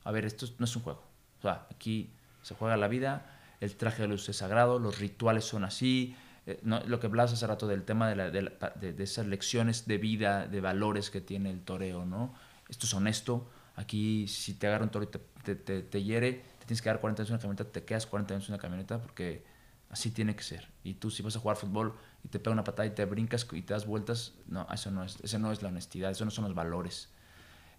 [0.03, 1.05] A ver, esto no es un juego.
[1.39, 2.11] O sea, aquí
[2.43, 6.17] se juega la vida, el traje de luz es sagrado, los rituales son así.
[6.47, 10.47] Eh, no, lo que hablabas hace rato del tema de- de esas lecciones de vida,
[10.47, 12.35] de valores que tiene el toreo, ¿no?
[12.69, 13.49] Esto es honesto.
[13.77, 16.89] Aquí, si te agarra un toro y te, te, te- te hiere, te tienes que
[16.89, 19.45] dar 40 años en una camioneta, te quedas 40 años en una camioneta porque
[19.91, 20.69] así tiene que ser.
[20.85, 23.47] Y tú, si vas a jugar fútbol y te pega una patada y te brincas
[23.53, 26.31] y te das vueltas, no, eso no es, ese no es la honestidad, eso no
[26.31, 27.09] son los valores.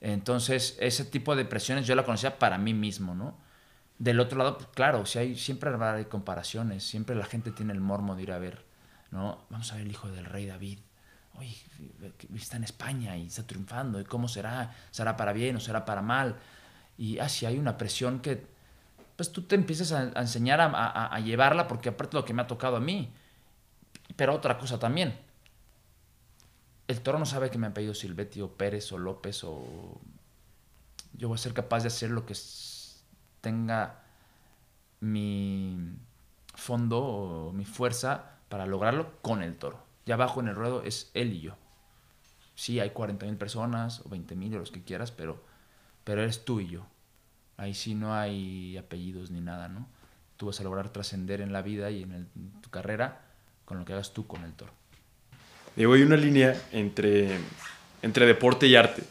[0.02, 3.38] Entonces, ese tipo de presiones yo la conocía para mí mismo, ¿no?
[4.00, 7.80] Del otro lado, pues, claro, si hay, siempre haber comparaciones, siempre la gente tiene el
[7.80, 8.64] mormo de ir a ver,
[9.12, 9.46] ¿no?
[9.50, 10.80] Vamos a ver el hijo del rey David.
[11.36, 11.56] Oye,
[12.36, 14.76] está en España y está triunfando, ¿y cómo será?
[14.92, 16.36] ¿Será para bien o será para mal?
[16.98, 18.46] Y así hay una presión que,
[19.16, 22.48] pues tú te empiezas a, a enseñar a, llevarla, porque aparte lo que me ha
[22.48, 23.12] tocado a mí.
[24.16, 25.18] Pero otra cosa también,
[26.88, 30.00] el toro no sabe que me han pedido Silvetti o Pérez o López o...
[31.14, 32.34] Yo voy a ser capaz de hacer lo que
[33.44, 34.00] tenga
[35.02, 35.78] mi
[36.56, 39.84] fondo o mi fuerza para lograrlo con el toro.
[40.06, 41.58] Ya abajo en el ruedo es él y yo.
[42.56, 45.44] Sí, hay 40 mil personas o 20 mil o los que quieras, pero,
[46.06, 46.86] pero eres tú y yo.
[47.58, 49.88] Ahí sí no hay apellidos ni nada, ¿no?
[50.38, 52.30] Tú vas a lograr trascender en la vida y en
[52.62, 53.26] tu carrera
[53.66, 54.72] con lo que hagas tú con el toro.
[55.76, 57.40] Digo, hay una línea entre,
[58.02, 59.04] entre deporte y arte,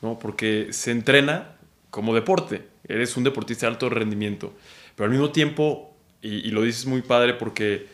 [0.00, 0.16] ¿no?
[0.16, 1.56] Porque se entrena
[1.90, 2.66] como deporte.
[2.88, 4.52] Eres un deportista de alto rendimiento.
[4.94, 7.86] Pero al mismo tiempo, y, y lo dices muy padre porque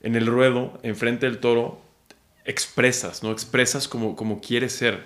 [0.00, 1.80] en el ruedo, enfrente del toro,
[2.44, 3.32] expresas, ¿no?
[3.32, 5.04] Expresas como, como quieres ser.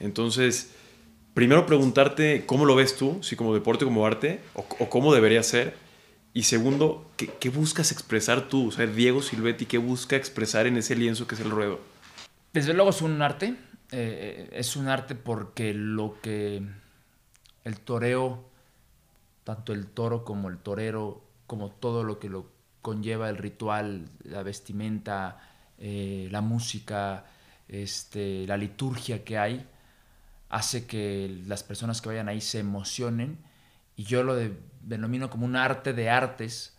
[0.00, 0.72] Entonces,
[1.34, 5.42] primero preguntarte cómo lo ves tú, si como deporte, como arte, o, o cómo debería
[5.42, 5.74] ser.
[6.34, 8.68] Y segundo, ¿qué, qué buscas expresar tú?
[8.68, 11.78] O sea, Diego Silvetti, ¿qué busca expresar en ese lienzo que es el ruedo?
[12.52, 13.54] Desde luego es un arte.
[13.92, 16.62] eh, es un arte porque lo que
[17.64, 18.44] el toreo,
[19.44, 22.46] tanto el toro como el torero, como todo lo que lo
[22.82, 25.38] conlleva el ritual, la vestimenta,
[25.78, 27.24] eh, la música,
[27.68, 29.66] este, la liturgia que hay,
[30.48, 33.38] hace que las personas que vayan ahí se emocionen.
[33.96, 36.76] Y yo lo de- denomino como un arte de artes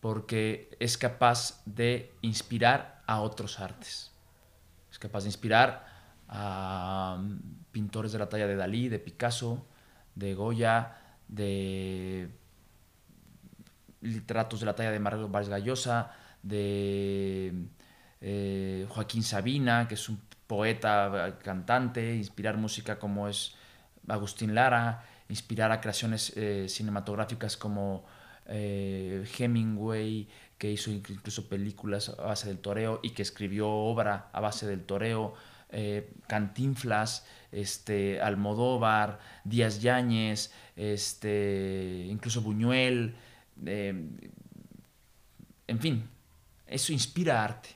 [0.00, 4.12] porque es capaz de inspirar a otros artes
[4.90, 5.86] es capaz de inspirar
[6.28, 7.38] a mm,
[7.72, 9.66] pintores de la talla de Dalí, de Picasso,
[10.16, 10.96] de Goya,
[11.28, 12.28] de
[14.00, 16.10] literatos de la talla de Mario Vargas Llosa,
[16.42, 17.52] de
[18.20, 23.54] eh, Joaquín Sabina, que es un poeta, cantante, inspirar música como es
[24.08, 28.04] Agustín Lara, inspirar a creaciones eh, cinematográficas como
[28.46, 34.40] eh, Hemingway, que hizo incluso películas a base del toreo y que escribió obra a
[34.40, 35.34] base del toreo,
[35.70, 43.16] eh, Cantinflas, este, Almodóvar, Díaz Yáñez, este, incluso Buñuel,
[43.64, 44.08] eh,
[45.66, 46.08] en fin,
[46.66, 47.70] eso inspira arte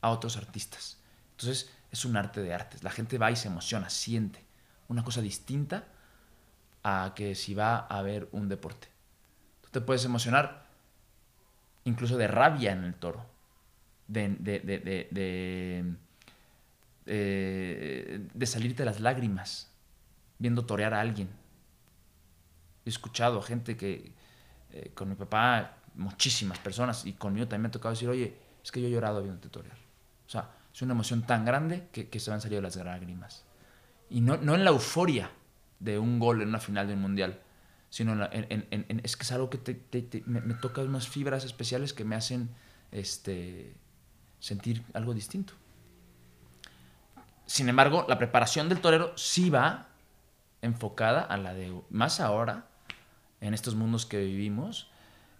[0.00, 0.98] a otros artistas.
[1.32, 2.82] Entonces es un arte de artes.
[2.82, 4.44] La gente va y se emociona, siente
[4.88, 5.84] una cosa distinta
[6.82, 8.88] a que si va a ver un deporte.
[9.62, 10.66] Tú te puedes emocionar
[11.84, 13.24] incluso de rabia en el toro,
[14.08, 15.94] de, de, de, de,
[17.06, 19.70] de, de salirte las lágrimas
[20.38, 21.28] viendo torear a alguien.
[22.84, 24.12] He escuchado a gente que,
[24.72, 28.70] eh, con mi papá, muchísimas personas, y conmigo también me ha tocado decir, oye, es
[28.72, 29.76] que yo he llorado viéndote torear.
[30.26, 33.44] O sea, es una emoción tan grande que, se me han salido las lágrimas.
[34.10, 35.30] Y no, no en la euforia
[35.80, 37.40] de un gol en una final de un mundial,
[37.90, 41.44] sino en, la- en- es que es algo que te- me, me toca unas fibras
[41.44, 42.50] especiales que me hacen
[42.90, 43.76] este,
[44.40, 45.54] sentir algo distinto.
[47.46, 49.88] Sin embargo, la preparación del torero sí va
[50.62, 52.66] enfocada a la de, más ahora,
[53.40, 54.88] en estos mundos que vivimos,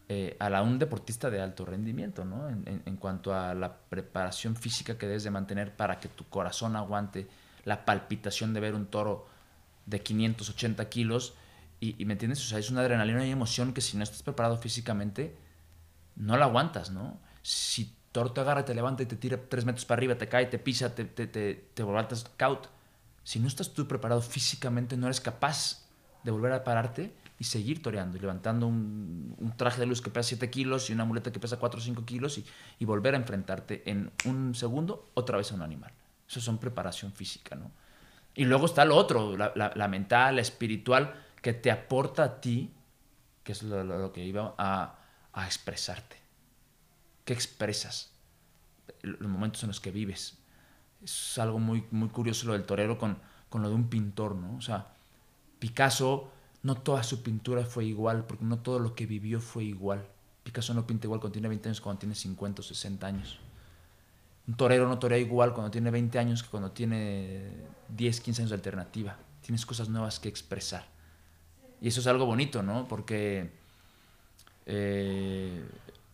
[0.08, 2.50] eh, a la un deportista de alto rendimiento, ¿no?
[2.50, 7.26] En, cuanto a la preparación física que debes de mantener para que tu corazón aguante
[7.64, 9.26] la palpitación de ver un toro
[9.86, 11.34] de 580 kilos
[11.80, 12.40] y, y, ¿me entiendes?
[12.40, 15.34] O sea, es una adrenalina y emoción que si no estás preparado físicamente,
[16.16, 17.18] no la aguantas, ¿no?
[17.40, 20.46] Si toro te agarra, te levanta y te tira tres metros para arriba, te cae,
[20.46, 21.84] te pisa, te, te, te, te
[22.36, 22.68] caut.
[23.24, 25.84] Si no estás tú preparado físicamente, no eres capaz
[26.22, 30.28] de volver a pararte y seguir toreando y levantando un, traje de luz que pesa
[30.28, 32.46] 7 kilos y una muleta que pesa 4 o 5 kilos y,
[32.78, 35.92] y volver a enfrentarte en un segundo otra vez a un animal.
[36.28, 37.72] Eso son preparación física, ¿no?
[38.36, 42.72] Y luego está lo otro, la, mental, la espiritual, que te aporta a ti,
[43.42, 44.98] que es lo que iba a,
[45.32, 46.23] a expresarte.
[47.24, 48.10] ¿Qué expresas?
[49.02, 50.36] Los momentos en los que vives.
[51.02, 54.56] Es algo muy, muy curioso lo del torero con, con lo de un pintor, ¿no?
[54.56, 54.88] O sea,
[55.58, 56.30] Picasso,
[56.62, 60.06] no toda su pintura fue igual, porque no todo lo que vivió fue igual.
[60.42, 63.38] Picasso no pinta igual cuando tiene 20 años cuando tiene 50 o 60 años.
[64.46, 67.50] Un torero no torea igual cuando tiene 20 años que cuando tiene
[67.88, 69.16] 10, 15 años de alternativa.
[69.40, 70.86] Tienes cosas nuevas que expresar.
[71.80, 72.86] Y eso es algo bonito, ¿no?
[72.86, 73.50] Porque
[74.66, 75.66] eh,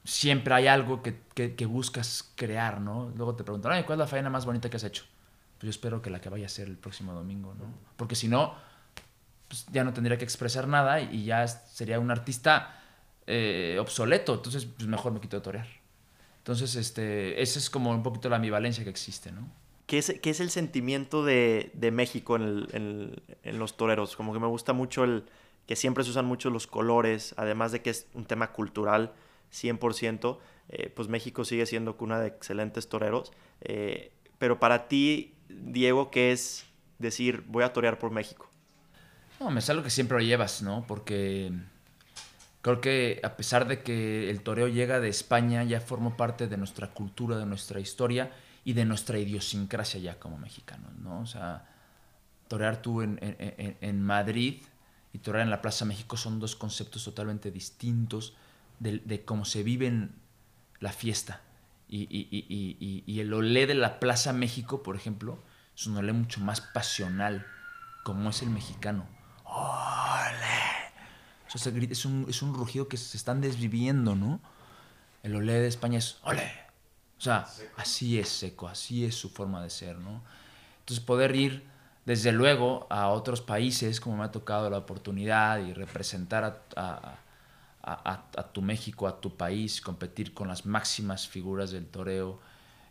[0.05, 3.13] siempre hay algo que, que- que buscas crear, ¿no?
[3.17, 5.05] Luego te preguntan, "Ay, ¿cuál es la faena más bonita que has hecho?
[5.59, 7.65] Pues yo espero que la que vaya a ser el próximo domingo, ¿no?
[7.97, 8.55] Porque si no,
[9.49, 12.77] pues ya no tendría que expresar nada y ya sería un artista
[13.27, 14.35] eh, obsoleto.
[14.35, 15.67] Entonces, pues mejor me quito de torear.
[16.39, 19.47] Entonces, este, esa es como un poquito la ambivalencia que existe, ¿no?
[19.87, 24.17] ¿Qué es, qué es el sentimiento de, de México en, el- en- en los toreros?
[24.17, 25.25] Como que me gusta mucho el
[25.67, 29.13] que siempre se usan mucho los colores, además de que es un tema cultural
[29.51, 33.33] 100%, eh, pues México sigue siendo cuna de excelentes toreros.
[33.61, 36.65] Eh, pero para ti, Diego, ¿qué es
[36.99, 38.49] decir voy a torear por México?
[39.41, 40.85] No, es algo que siempre lo llevas, ¿no?
[40.87, 41.53] Porque
[42.63, 46.57] creo que a pesar de que el toreo llega de España, ya formó parte de
[46.57, 48.31] nuestra cultura, de nuestra historia
[48.65, 51.21] y de nuestra idiosincrasia ya como mexicanos, ¿no?
[51.21, 51.67] O sea,
[52.49, 54.63] torear tú en- en- en Madrid
[55.13, 58.35] y torear en la Plaza México son dos conceptos totalmente distintos
[58.81, 60.13] de, de cómo se vive en
[60.81, 61.41] la fiesta.
[61.89, 65.43] Y, y- y- y- el olé de la Plaza México, por ejemplo,
[65.77, 67.47] es un olé mucho más pasional,
[68.05, 69.07] como es el mexicano.
[71.47, 74.41] O sea, ese grito- es, un, es un rugido que se están desviviendo, ¿no?
[75.23, 76.51] El olé de España es ole.
[77.19, 80.23] O sea, así es seco, así es su forma de ser, ¿no?
[80.81, 81.65] Entonces poder ir,
[82.07, 87.19] desde luego, a otros países, como me ha tocado la oportunidad, y representar a, a-
[87.93, 92.41] a- a- tu México, a tu país, competir con las máximas figuras del toreo,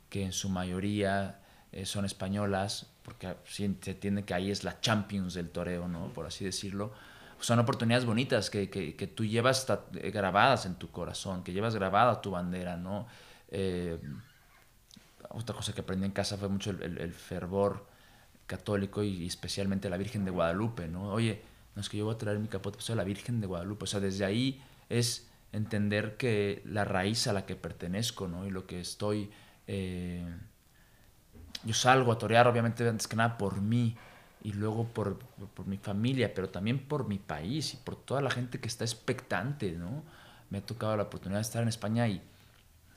[0.09, 1.39] que en su mayoría
[1.71, 6.07] eh, son españolas, porque se entiende que ahí es la Champions del toreo, ¿no?
[6.13, 6.91] Por así decirlo.
[7.39, 11.75] Son oportunidades bonitas que, que- que tú llevas eh, grabadas en tu corazón, que llevas
[11.75, 13.07] grabada tu bandera, ¿no?
[13.49, 13.99] Eh,
[15.29, 17.85] otra cosa que aprendí en casa fue mucho el, el- el fervor
[18.47, 21.11] católico y, especialmente la Virgen de Guadalupe, ¿no?
[21.13, 21.41] Oye,
[21.75, 23.83] no es que yo voy a traer mi capote, pues soy la Virgen de Guadalupe.
[23.83, 28.45] O sea, desde ahí es entender que la raíz a la que pertenezco, ¿no?
[28.45, 29.31] Y lo que estoy...
[29.67, 30.25] eh,
[31.63, 33.95] yo salgo a torear, obviamente, antes que nada por mí
[34.43, 35.19] y luego por,
[35.53, 38.85] por mi familia, pero también por mi país y por toda la gente que está
[38.85, 40.03] expectante, ¿no?
[40.49, 42.21] Me ha tocado la oportunidad de estar en España y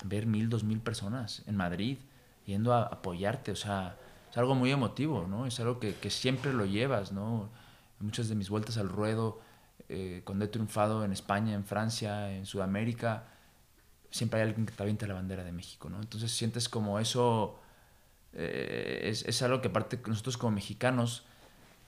[0.05, 1.98] ver mil, dos mil personas en Madrid
[2.46, 3.96] yendo a apoyarte, o sea,
[4.31, 5.46] es algo muy emotivo, ¿no?
[5.46, 7.48] Es algo que, que siempre lo llevas, ¿no?
[8.00, 9.40] Muchas de mis vueltas al ruedo,
[9.92, 13.28] eh, cuando he triunfado en España, en Francia, en Sudamérica,
[14.11, 16.00] siempre hay alguien que te avienta la bandera de México, ¿no?
[16.00, 17.61] Entonces sientes como eso,
[18.33, 21.24] eh, es, es algo que aparte nosotros como mexicanos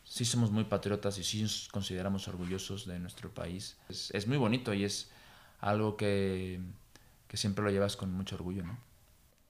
[0.04, 3.76] sí somos muy patriotas y sí nos consideramos orgullosos de nuestro país.
[3.88, 5.10] Es, es muy bonito y es
[5.60, 6.60] algo que,
[7.26, 8.76] que siempre lo llevas con mucho orgullo, ¿no?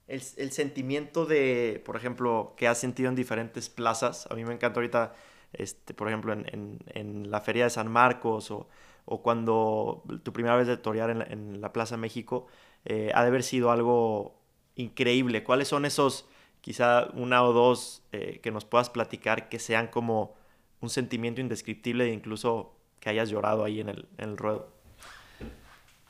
[0.06, 4.28] El, el sentimiento de, por ejemplo, que has sentido en diferentes plazas.
[4.30, 5.14] A mí me encanta ahorita,
[5.58, 8.68] este, por ejemplo, en, en- la Feria de San Marcos o,
[9.04, 12.46] o cuando tu primera vez de torear en la, en la Plaza México,
[12.84, 14.34] eh, ha de haber sido algo
[14.76, 15.44] increíble.
[15.44, 16.26] ¿Cuáles son esos,
[16.60, 20.34] quizá una o dos, eh, que nos puedas platicar que sean como
[20.80, 24.68] un sentimiento indescriptible e incluso que hayas llorado ahí en el, el ruedo?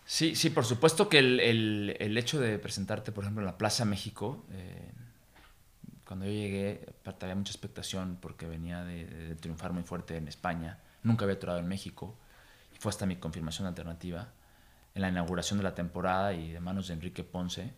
[0.06, 3.58] Sí, sí, por supuesto que el, el- el hecho de presentarte, por ejemplo, en la
[3.58, 4.92] Plaza México, eh,
[6.06, 6.86] cuando yo llegué,
[7.20, 11.68] había mucha expectación porque venía de, triunfar muy fuerte en España, nunca había torado en
[11.68, 12.16] México,
[12.74, 14.28] y fue hasta mi confirmación alternativa,
[14.94, 17.72] en la inauguración de la temporada y de manos de Enrique Ponce,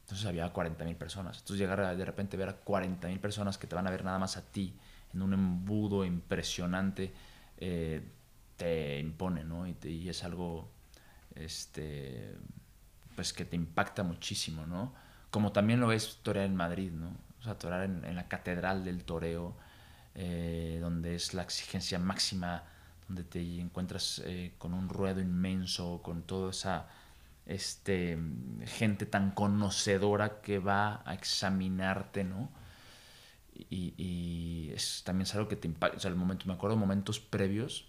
[0.00, 1.38] entonces había 40 mil personas.
[1.38, 3.90] Entonces llegar a, de repente a ver a 40 mil personas que te van a
[3.90, 4.74] ver nada más a ti,
[5.12, 7.12] en un embudo impresionante,
[7.58, 8.02] eh,
[8.56, 9.66] te impone, ¿no?
[9.66, 10.70] Y, y es algo
[11.34, 12.34] este,
[13.14, 14.94] pues que te impacta muchísimo, ¿no?
[15.30, 17.10] Como también lo es torear en Madrid, ¿no?
[17.42, 19.56] O sea, en, la catedral del toreo,
[20.14, 22.62] eh, donde es la exigencia máxima,
[23.08, 26.88] donde te encuentras eh, con un ruedo inmenso, con toda esa
[27.46, 28.16] este,
[28.66, 32.48] gente tan conocedora que va a examinarte, ¿no?
[33.70, 35.96] Y, y es, también es algo que te impacta.
[35.96, 37.86] O sea, el momento, me acuerdo momentos previos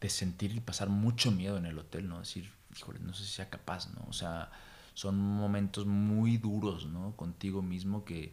[0.00, 2.18] de sentir y pasar mucho miedo en el hotel, ¿no?
[2.18, 4.04] Decir, híjole, no sé si sea capaz, ¿no?
[4.08, 4.50] O sea,
[4.96, 7.14] son momentos muy duros, ¿no?
[7.16, 8.32] Contigo mismo que,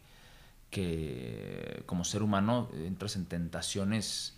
[0.70, 4.38] que como ser humano entras en tentaciones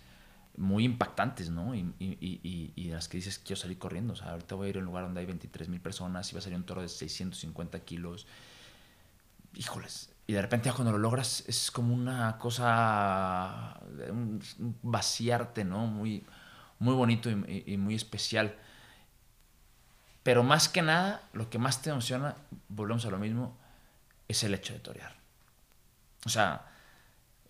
[0.57, 1.75] muy impactantes, ¿no?
[1.75, 4.13] Y, y, y, y las que dices, quiero salir corriendo.
[4.13, 6.33] O sea, ahorita voy a ir a un lugar donde hay 23 mil personas y
[6.33, 8.25] va a salir un toro de 650 kilos.
[9.53, 10.09] Híjoles.
[10.25, 13.79] Y de repente cuando lo logras es como una cosa,
[14.81, 15.85] vaciarte, ¿no?
[15.85, 16.25] Muy,
[16.79, 18.57] muy bonito y muy especial.
[20.25, 22.35] Pero más que nada, lo que más te emociona,
[22.67, 23.55] volvemos a lo mismo,
[24.27, 25.13] es el hecho de torear.
[26.25, 26.65] O sea,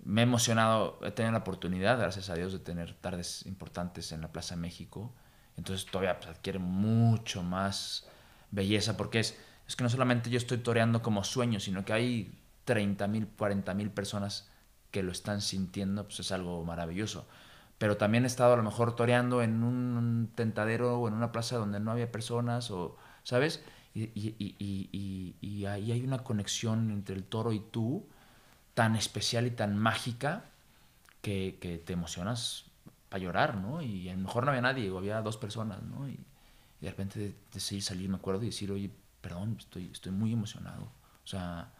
[0.04, 4.20] me he emocionado, he tenido la oportunidad, gracias a Dios, de tener tardes importantes en
[4.20, 5.14] la Plaza México.
[5.56, 8.10] Entonces todavía pues, adquiere mucho más
[8.52, 12.38] belleza, porque es, es que no solamente yo estoy toreando como sueño, sino que hay
[12.66, 14.50] 30 mil, 40 mil personas
[14.92, 17.26] que lo están sintiendo, pues es algo maravilloso.
[17.78, 21.58] Pero también he estado a lo mejor toreando en un tentadero o en una plaza
[21.58, 23.64] donde no había personas, o, ¿sabes?
[23.94, 28.08] Y, y, y, y, ahí hay una conexión entre el toro y tú
[28.74, 30.46] tan especial y tan mágica
[31.22, 32.66] que, que te emocionas
[33.10, 33.82] para llorar, ¿no?
[33.82, 36.08] Y a lo mejor no había nadie, o había dos personas, ¿no?
[36.10, 36.20] Y,
[36.82, 40.34] de repente de, de seguir salir, me acuerdo, y decir, oye, perdón, estoy, estoy muy
[40.34, 40.84] emocionado.
[40.84, 41.72] O sea,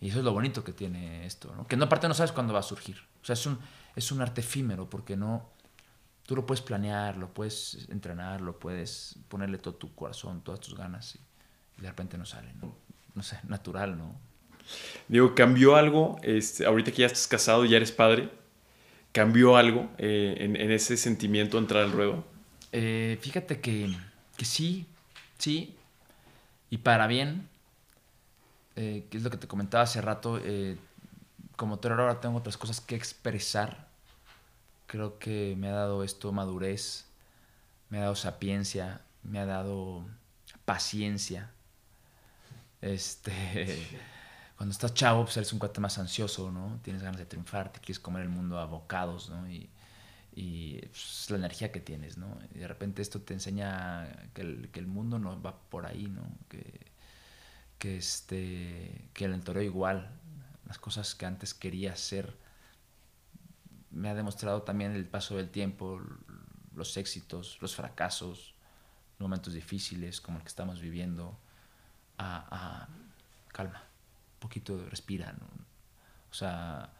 [0.00, 1.66] y eso es lo bonito que tiene esto, ¿no?
[1.66, 2.96] Que no, aparte no sabes cuándo va a surgir.
[3.22, 3.58] O sea, es un,
[3.96, 5.50] es un arte efímero porque no...
[6.24, 10.76] Tú lo puedes planear, lo puedes entrenar, lo puedes ponerle todo tu corazón, todas tus
[10.76, 11.20] ganas y,
[11.78, 12.76] y de repente no sale, ¿no?
[13.14, 14.14] No sé, natural, ¿no?
[15.08, 16.18] Digo, ¿cambió algo?
[16.22, 18.30] Este, ahorita que ya estás casado y ya eres padre,
[19.12, 22.24] ¿cambió algo eh, en, en, ese sentimiento entrar al ruedo?
[22.72, 23.90] Eh, fíjate que,
[24.36, 24.86] que, sí,
[25.38, 25.74] sí,
[26.70, 27.48] y para bien,
[28.76, 30.76] eh, que es lo que te comentaba hace rato, eh,
[31.58, 33.88] como torero ahora tengo otras cosas que expresar.
[34.86, 37.06] Creo que me ha dado esto madurez,
[37.90, 40.06] me ha dado sapiencia, me ha dado
[40.64, 41.50] paciencia.
[42.80, 43.76] Este,
[44.56, 46.78] cuando estás chavo, pues eres un cuate más ansioso, ¿no?
[46.84, 49.50] Tienes ganas de triunfar, te quieres comer el mundo a bocados, ¿no?
[49.50, 49.68] Y,
[50.36, 52.38] y pues, la energía que tienes, ¿no?
[52.54, 56.06] Y de repente esto te enseña que el, que el mundo no va por ahí,
[56.06, 56.22] ¿no?
[56.48, 56.86] Que,
[57.80, 60.17] que, este, que el toreo igual,
[60.68, 62.36] las cosas que antes quería hacer,
[63.90, 66.00] me ha demostrado también el paso del tiempo,
[66.74, 68.54] los éxitos, los fracasos,
[69.18, 71.36] momentos difíciles como el que estamos viviendo,
[72.18, 72.88] a, a
[73.48, 73.82] calma,
[74.34, 75.46] un poquito respira, ¿no?
[76.30, 76.90] O sea,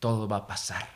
[0.00, 0.88] todo va a pasar,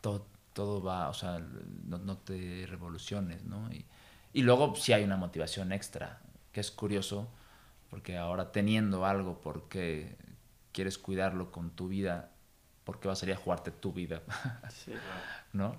[0.00, 1.40] todo, todo va, o sea,
[1.84, 3.70] no, no te revoluciones, ¿no?
[3.72, 3.84] Y,
[4.32, 6.20] y luego sí hay una motivación extra,
[6.52, 7.28] que es curioso,
[7.90, 10.16] porque ahora teniendo algo porque
[10.74, 12.32] quieres cuidarlo con tu vida,
[12.84, 14.20] porque vas a ir a jugarte tu vida,
[14.70, 14.92] sí,
[15.54, 15.76] ¿no?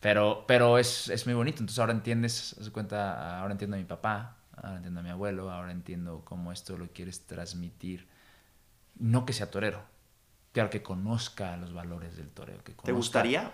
[0.00, 3.86] Pero, pero es, es, muy bonito, entonces ahora entiendes, se cuenta, ahora entiendo a mi
[3.86, 8.06] papá, ahora entiendo a mi abuelo, ahora entiendo cómo esto lo quieres transmitir,
[8.98, 9.82] no que sea torero,
[10.52, 12.58] claro que conozca los valores del toreo.
[12.58, 13.52] Que conozca, ¿Te gustaría?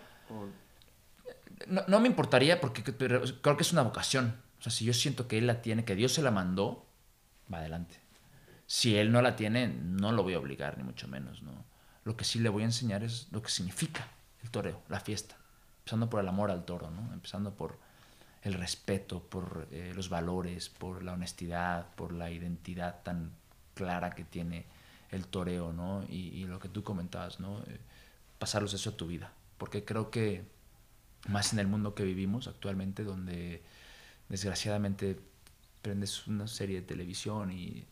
[1.68, 4.34] No, no, me importaría porque creo que es una vocación.
[4.58, 6.86] O sea, si yo siento que él la tiene, que Dios se la mandó,
[7.52, 8.00] va adelante.
[8.70, 11.64] Si él no la tiene, no lo voy a obligar, ni mucho menos, ¿no?
[12.04, 14.06] Lo que sí le voy a enseñar es lo que significa
[14.44, 15.36] el toreo, la fiesta.
[15.80, 17.12] Empezando por el amor al toro, ¿no?
[17.12, 17.80] Empezando por
[18.42, 23.32] el respeto, por eh, los valores, por la honestidad, por la identidad tan
[23.74, 24.66] clara que tiene
[25.10, 26.04] el toreo, ¿no?
[26.08, 27.58] Y, lo que tú comentabas, ¿no?
[27.62, 27.80] Eh,
[28.38, 29.32] pasarlos eso a tu vida.
[29.58, 30.44] Porque creo que
[31.28, 33.64] más en el mundo que vivimos actualmente, donde
[34.28, 35.18] desgraciadamente
[35.82, 37.84] prendes una serie de televisión y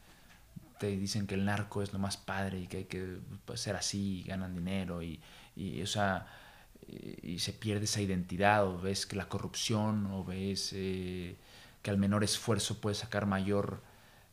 [0.79, 3.77] te dicen que el narco es lo más padre y que hay que pues, ser
[3.77, 5.21] así, y ganan dinero y,
[5.57, 6.27] y, o sea,
[6.87, 11.37] y, y se pierde esa identidad o ves que la corrupción o ves eh,
[11.83, 13.83] que al menor esfuerzo puedes sacar mayor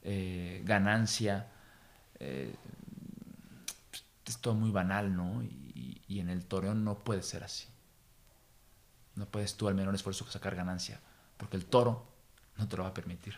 [0.04, 1.48] eh, ganancia.
[2.20, 2.56] eh,
[4.26, 5.44] es todo muy banal, ¿no?
[5.44, 7.68] Y, y en el toreo no puede ser así.
[9.16, 11.00] No puedes tú al menor esfuerzo sacar ganancia,
[11.38, 12.06] porque el toro
[12.58, 13.36] no te lo va a permitir,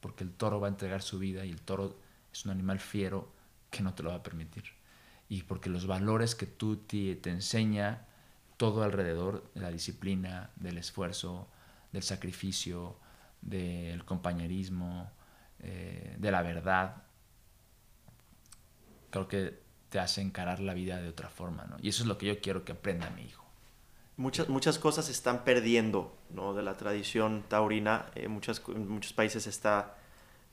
[0.00, 1.96] porque el toro va a entregar su vida y el toro
[2.32, 3.32] es un animal fiero
[3.70, 4.64] que no te lo va a permitir.
[5.28, 8.06] Y porque los valores que tú te, te enseña
[8.56, 11.48] todo alrededor de la disciplina, del esfuerzo,
[11.92, 12.96] del sacrificio,
[13.40, 15.10] del compañerismo,
[15.60, 17.02] eh, de la verdad,
[19.10, 19.58] creo que
[19.88, 21.76] te hace encarar la vida de otra forma, ¿no?
[21.80, 23.44] Y eso es lo que yo quiero que aprenda mi hijo.
[24.16, 26.52] Muchas, muchas cosas se están perdiendo ¿no?
[26.52, 28.06] de la tradición taurina.
[28.16, 29.96] Eh, muchas, en muchos países está,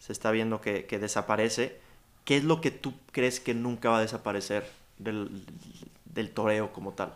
[0.06, 1.80] se está viendo que, que, desaparece.
[2.26, 5.44] ¿Qué es lo que tú crees que nunca va a desaparecer del,
[6.06, 7.16] del toreo como tal?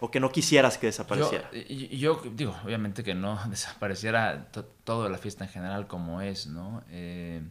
[0.00, 1.50] O que no quisieras que desapareciera.
[1.52, 4.48] Yo, yo digo, obviamente que no desapareciera
[4.84, 6.82] toda la fiesta en general como es, ¿no?
[6.88, 7.42] Eh,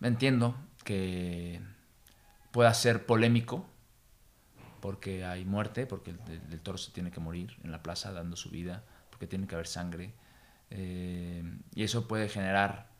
[0.00, 1.60] entiendo que
[2.50, 3.66] pueda ser polémico,
[4.80, 6.14] porque hay muerte, porque
[6.50, 9.54] el, toro se tiene que morir en la plaza dando su vida, porque tiene que
[9.54, 10.14] haber sangre.
[10.70, 11.44] Eh,
[11.74, 12.91] y eso puede generar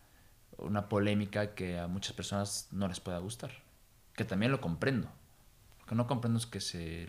[0.63, 3.51] una polémica que a muchas personas no les pueda gustar,
[4.15, 5.09] que también lo comprendo.
[5.81, 7.09] Lo que no comprendo es que se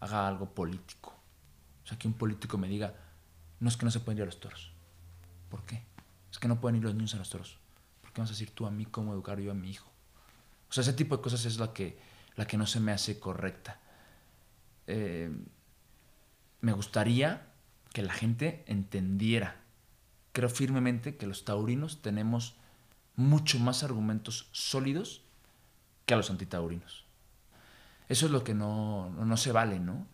[0.00, 1.14] haga algo político.
[1.84, 2.94] O sea, que un político me diga,
[3.60, 4.72] no es que no se pueden ir a los toros.
[5.48, 5.82] ¿Por qué?
[6.30, 7.58] Es que no pueden ir los niños a los toros.
[8.02, 9.90] ¿Por qué vas a decir tú a mí cómo educar yo a mi hijo?
[10.68, 11.98] O sea, ese tipo de cosas es la que
[12.36, 13.78] la que no se me hace correcta.
[14.86, 15.30] Eh,
[16.60, 17.46] me gustaría
[17.92, 19.56] que la gente entendiera.
[20.36, 22.56] Creo firmemente que los taurinos tenemos
[23.14, 25.22] mucho más argumentos sólidos
[26.04, 27.06] que a los antitaurinos.
[28.10, 30.06] Eso es lo que no, no, se vale, ¿no?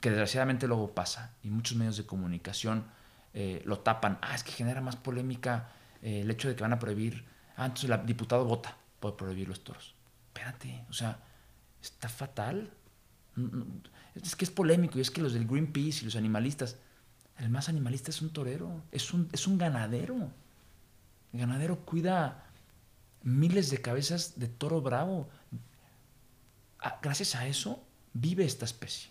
[0.00, 2.86] Que desgraciadamente luego pasa y muchos medios de comunicación
[3.34, 4.18] eh, lo tapan.
[4.20, 5.68] Ah, es que genera más polémica
[6.02, 7.24] eh, el hecho de que van a prohibir.
[7.56, 9.94] Ah, entonces el diputado vota por prohibir los toros.
[10.34, 11.20] Espérate, o sea,
[11.80, 12.68] está fatal.
[14.16, 16.78] Es que es polémico y es que los del Greenpeace y los animalistas,
[17.38, 20.30] el más animalista es un torero, es un, es un ganadero.
[21.32, 22.44] El ganadero cuida
[23.22, 25.28] miles de cabezas de toro bravo.
[27.02, 29.10] Gracias a eso vive esta especie.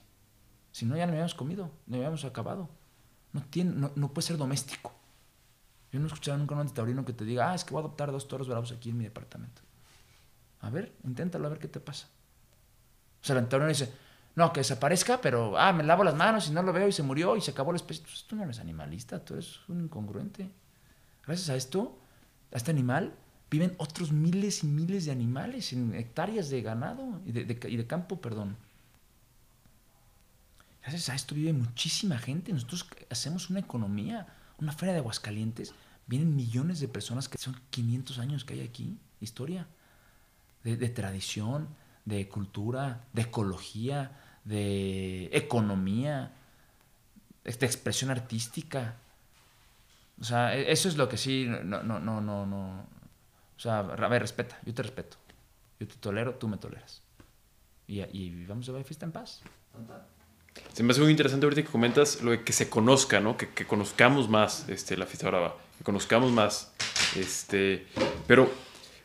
[0.71, 2.69] Si no, ya no habíamos comido, no habíamos acabado.
[3.33, 4.93] No, tiene, puede ser doméstico.
[5.91, 7.79] Yo no he escuchado nunca a un taurino que te diga, ah, es que voy
[7.79, 9.61] a adoptar dos toros bravos aquí en mi departamento.
[10.59, 12.07] A ver, inténtalo a ver qué te pasa.
[13.21, 13.91] O sea, el taurino dice,
[14.37, 17.01] no, que desaparezca, pero, ah, me lavo las manos y no lo veo y se
[17.01, 18.03] murió y se acabó la especie.
[18.03, 20.47] Pues, tú no eres animalista, tú eres un incongruente.
[21.25, 21.97] Gracias a esto,
[22.53, 23.15] a este animal,
[23.49, 28.57] viven otros miles y miles de animales en hectáreas de ganado y de, campo, perdón.
[30.83, 32.53] Gracias a esto vive muchísima gente.
[32.53, 34.27] Nosotros hacemos una economía,
[34.59, 35.73] una feria de Aguascalientes.
[36.05, 39.65] Vienen millones de personas que son 500 años que hay aquí, historia,
[40.63, 41.69] de tradición,
[42.05, 44.11] de cultura, de ecología,
[44.47, 46.31] de economía,
[47.43, 48.95] de expresión artística.
[50.19, 52.85] O sea, eso es lo que sí, no, no, no, no, no.
[53.55, 55.17] O sea, a ver, respeta, yo te respeto.
[55.79, 57.01] Yo te tolero, tú me toleras.
[57.87, 59.41] Y, y vamos a ver fiesta en paz.
[60.73, 63.37] Se me hace muy interesante ahorita que comentas lo de que se conozca, ¿no?
[63.37, 66.71] Que, que conozcamos más este, la fiesta brava, que conozcamos más.
[67.15, 67.85] Este,
[68.25, 68.51] pero,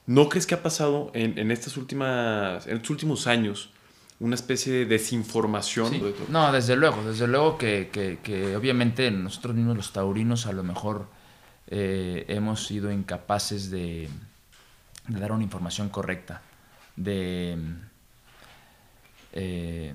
[0.06, 3.71] ¿no crees que ha pasado en, en estas últimas, en estos últimos años
[4.22, 6.00] una especie de desinformación?
[6.28, 10.62] No, desde luego, desde luego que, que, que, obviamente nosotros mismos los taurinos a lo
[10.62, 11.08] mejor
[11.66, 14.08] eh, hemos sido incapaces de,
[15.08, 16.40] de, dar una información correcta,
[16.96, 17.58] de...
[19.32, 19.92] Eh,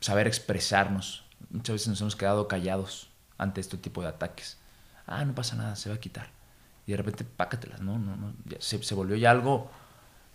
[0.00, 1.22] saber expresarnos.
[1.50, 4.58] Muchas veces nos hemos quedado callados ante este tipo de ataques.
[5.06, 6.28] Ah, no pasa nada, se va a quitar.
[6.86, 7.98] Y de repente, pácatelas, ¿no?
[8.00, 9.70] no, no se, se, volvió ya algo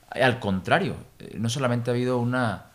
[0.09, 0.95] al contrario.
[1.19, 2.68] Eh, no solamente ha habido una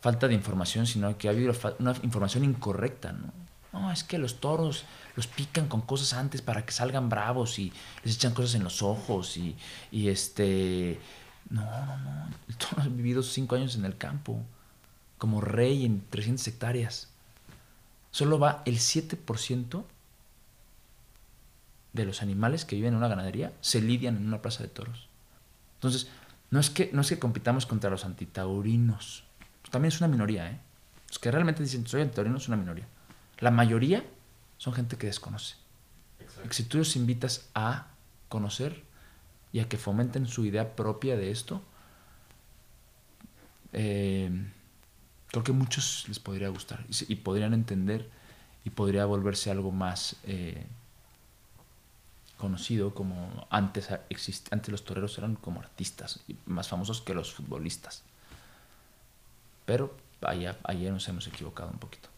[0.00, 3.32] falta de información, sino que ha habido una información incorrecta, ¿no?
[3.72, 4.84] No, es que los toros
[5.14, 7.72] los pican con cosas antes para que salgan bravos y
[8.02, 9.56] les echan cosas en los ojos y,
[9.92, 10.98] y este...
[11.50, 12.26] No, no, no.
[12.48, 14.42] El toro ha vivido cinco años en el campo
[15.18, 17.08] como rey en 300 hectáreas.
[18.10, 19.84] Solo va el 7%
[21.92, 25.08] de los animales que viven en una ganadería se lidian en una plaza de toros.
[25.74, 26.08] Entonces,
[26.50, 29.24] no es que, no es que compitamos contra los antitaurinos.
[29.70, 30.58] También es una minoría, ¿eh?
[31.08, 32.86] Los que realmente dicen soy antitaurino es una minoría.
[33.38, 34.04] La mayoría
[34.58, 35.56] son gente que desconoce.
[36.50, 37.88] Si tú los invitas a
[38.28, 38.82] conocer
[39.52, 41.62] y a que fomenten su idea propia de esto,
[43.72, 44.30] eh,
[45.28, 48.08] creo que a muchos les podría gustar y, podrían entender
[48.64, 50.66] y podría volverse algo más eh,
[52.36, 53.88] conocido como antes
[54.50, 58.02] antes los toreros eran como artistas y más famosos que los futbolistas
[59.70, 59.84] pero
[60.32, 62.08] allá, ayer nos hemos equivocado un poquito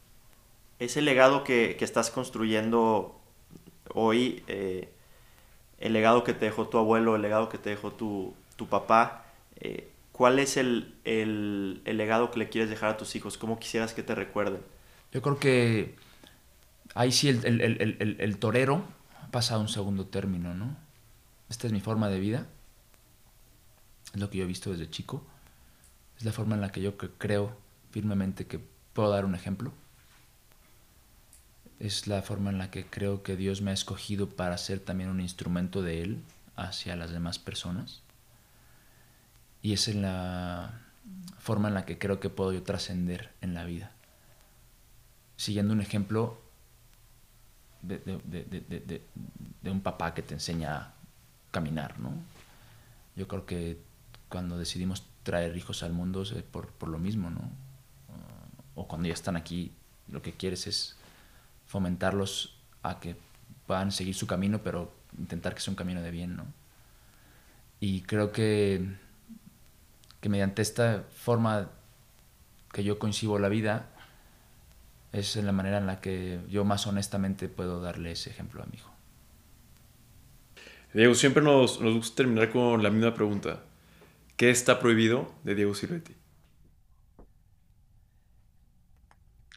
[0.79, 3.21] Ese legado que, que estás construyendo
[3.95, 4.91] hoy, eh,
[5.81, 9.27] el legado que te dejó tu abuelo, el legado que te dejó tu, tu papá,
[9.61, 13.39] eh, ¿cuál es el, el- el legado que le quieres dejar a tus hijos?
[13.39, 14.63] ¿Cómo quisieras que te recuerden?
[15.13, 15.95] Yo creo que
[16.95, 18.85] ahí sí el, el- torero
[19.31, 20.77] pasa a un segundo término, ¿no?
[21.51, 22.49] Esta es mi forma de vida.
[24.15, 25.25] Es lo que yo he visto desde chico.
[26.23, 27.57] Es la forma en la que yo cre- creo
[27.91, 28.61] firmemente que
[28.93, 29.73] puedo dar un ejemplo.
[31.81, 35.11] Es la forma en la que creo que Dios me ha escogido para ser también
[35.11, 36.23] un instrumento de Él
[36.55, 38.03] hacia las demás personas.
[39.63, 40.81] Y es la
[41.41, 43.91] forma en la que creo que puedo yo trascender en la vida
[45.37, 46.41] siguiendo un ejemplo
[47.83, 49.03] de
[49.65, 50.95] un papá que te enseña a
[51.51, 52.13] caminar, ¿no?
[53.17, 53.77] Yo creo que
[54.29, 57.51] cuando decidimos traer hijos al mundo es por, por lo mismo, ¿no?
[58.75, 59.73] O cuando ya están aquí,
[60.09, 60.97] lo que quieres es
[61.67, 63.17] fomentarlos a que
[63.67, 66.47] puedan seguir su camino, pero intentar que sea un camino de bien, ¿no?
[67.81, 68.87] Y creo que,
[70.21, 71.71] que mediante esta forma
[72.73, 73.91] que yo concibo la vida,
[75.13, 78.77] es la manera en la que yo más honestamente puedo darle ese ejemplo a mi
[78.77, 78.91] hijo.
[80.95, 83.61] Diego, siempre nos, nos gusta terminar con la misma pregunta.
[84.43, 86.17] ¿Qué está prohibido de Diego Silvetti?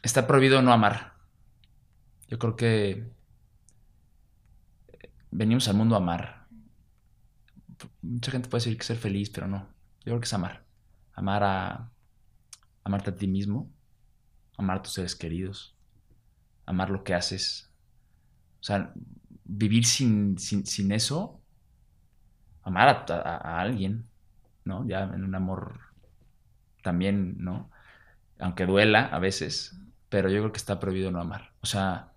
[0.00, 1.14] Está prohibido no amar.
[2.28, 3.10] Yo creo que
[5.32, 6.46] venimos al mundo a amar.
[8.00, 9.66] Mucha gente puede decir que ser feliz, pero no.
[10.04, 10.64] Yo creo que es amar.
[11.14, 11.90] Amar a
[12.84, 13.68] amarte a ti mismo,
[14.56, 15.76] amar a tus seres queridos,
[16.64, 17.72] amar lo que haces.
[18.60, 18.94] O sea,
[19.42, 21.42] vivir sin, sin, sin eso,
[22.62, 24.08] amar a alguien,
[24.66, 24.86] ¿no?
[24.86, 25.80] Ya en un amor
[26.82, 27.70] también, ¿no?
[28.38, 31.52] Aunque duela a veces, pero yo creo que está prohibido no amar.
[31.60, 32.12] O sea,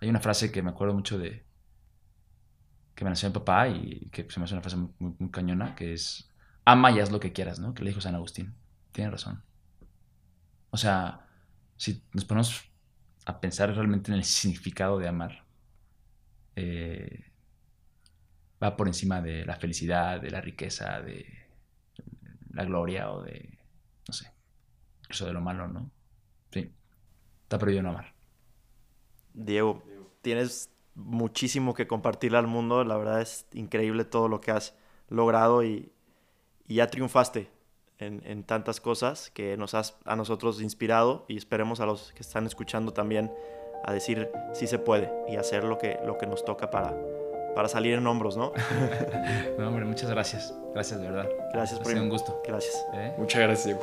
[0.00, 1.44] hay una frase que me acuerdo mucho de
[2.94, 5.94] que me nació mi papá y que se me hace una frase muy, cañona, que
[5.94, 6.30] es
[6.64, 7.74] ama y haz lo que quieras, ¿no?
[7.74, 8.54] Que le dijo San Agustín.
[8.92, 9.42] Tiene razón.
[10.70, 11.26] O sea,
[11.76, 12.70] si nos ponemos
[13.24, 15.44] a pensar realmente en el significado de amar,
[16.56, 17.29] eh,
[18.62, 21.26] va por encima de la felicidad, de la riqueza, de
[22.52, 23.58] la gloria o de,
[24.06, 24.32] no sé,
[25.02, 25.90] incluso de lo malo, ¿no?
[26.50, 26.72] Sí,
[27.42, 28.12] está prohibido no amar.
[29.32, 29.82] Diego,
[30.22, 32.84] tienes muchísimo que compartirle al mundo.
[32.84, 34.74] La verdad es increíble todo lo que has
[35.08, 35.92] logrado y,
[36.66, 37.50] ya triunfaste
[37.98, 42.46] en, tantas cosas que nos has a nosotros inspirado y esperemos a los que están
[42.46, 43.32] escuchando también
[43.84, 46.94] a decir sí se puede y hacer lo que, lo que nos toca para,
[47.54, 48.52] para salir en hombros, ¿no?
[49.58, 50.54] No, hombre, muchas gracias.
[50.72, 51.28] Gracias, de verdad.
[51.52, 51.94] Gracias, Ha primo.
[51.94, 52.42] sido un gusto.
[52.46, 52.86] Gracias.
[52.94, 53.12] ¿eh?
[53.18, 53.82] Muchas gracias, Diego.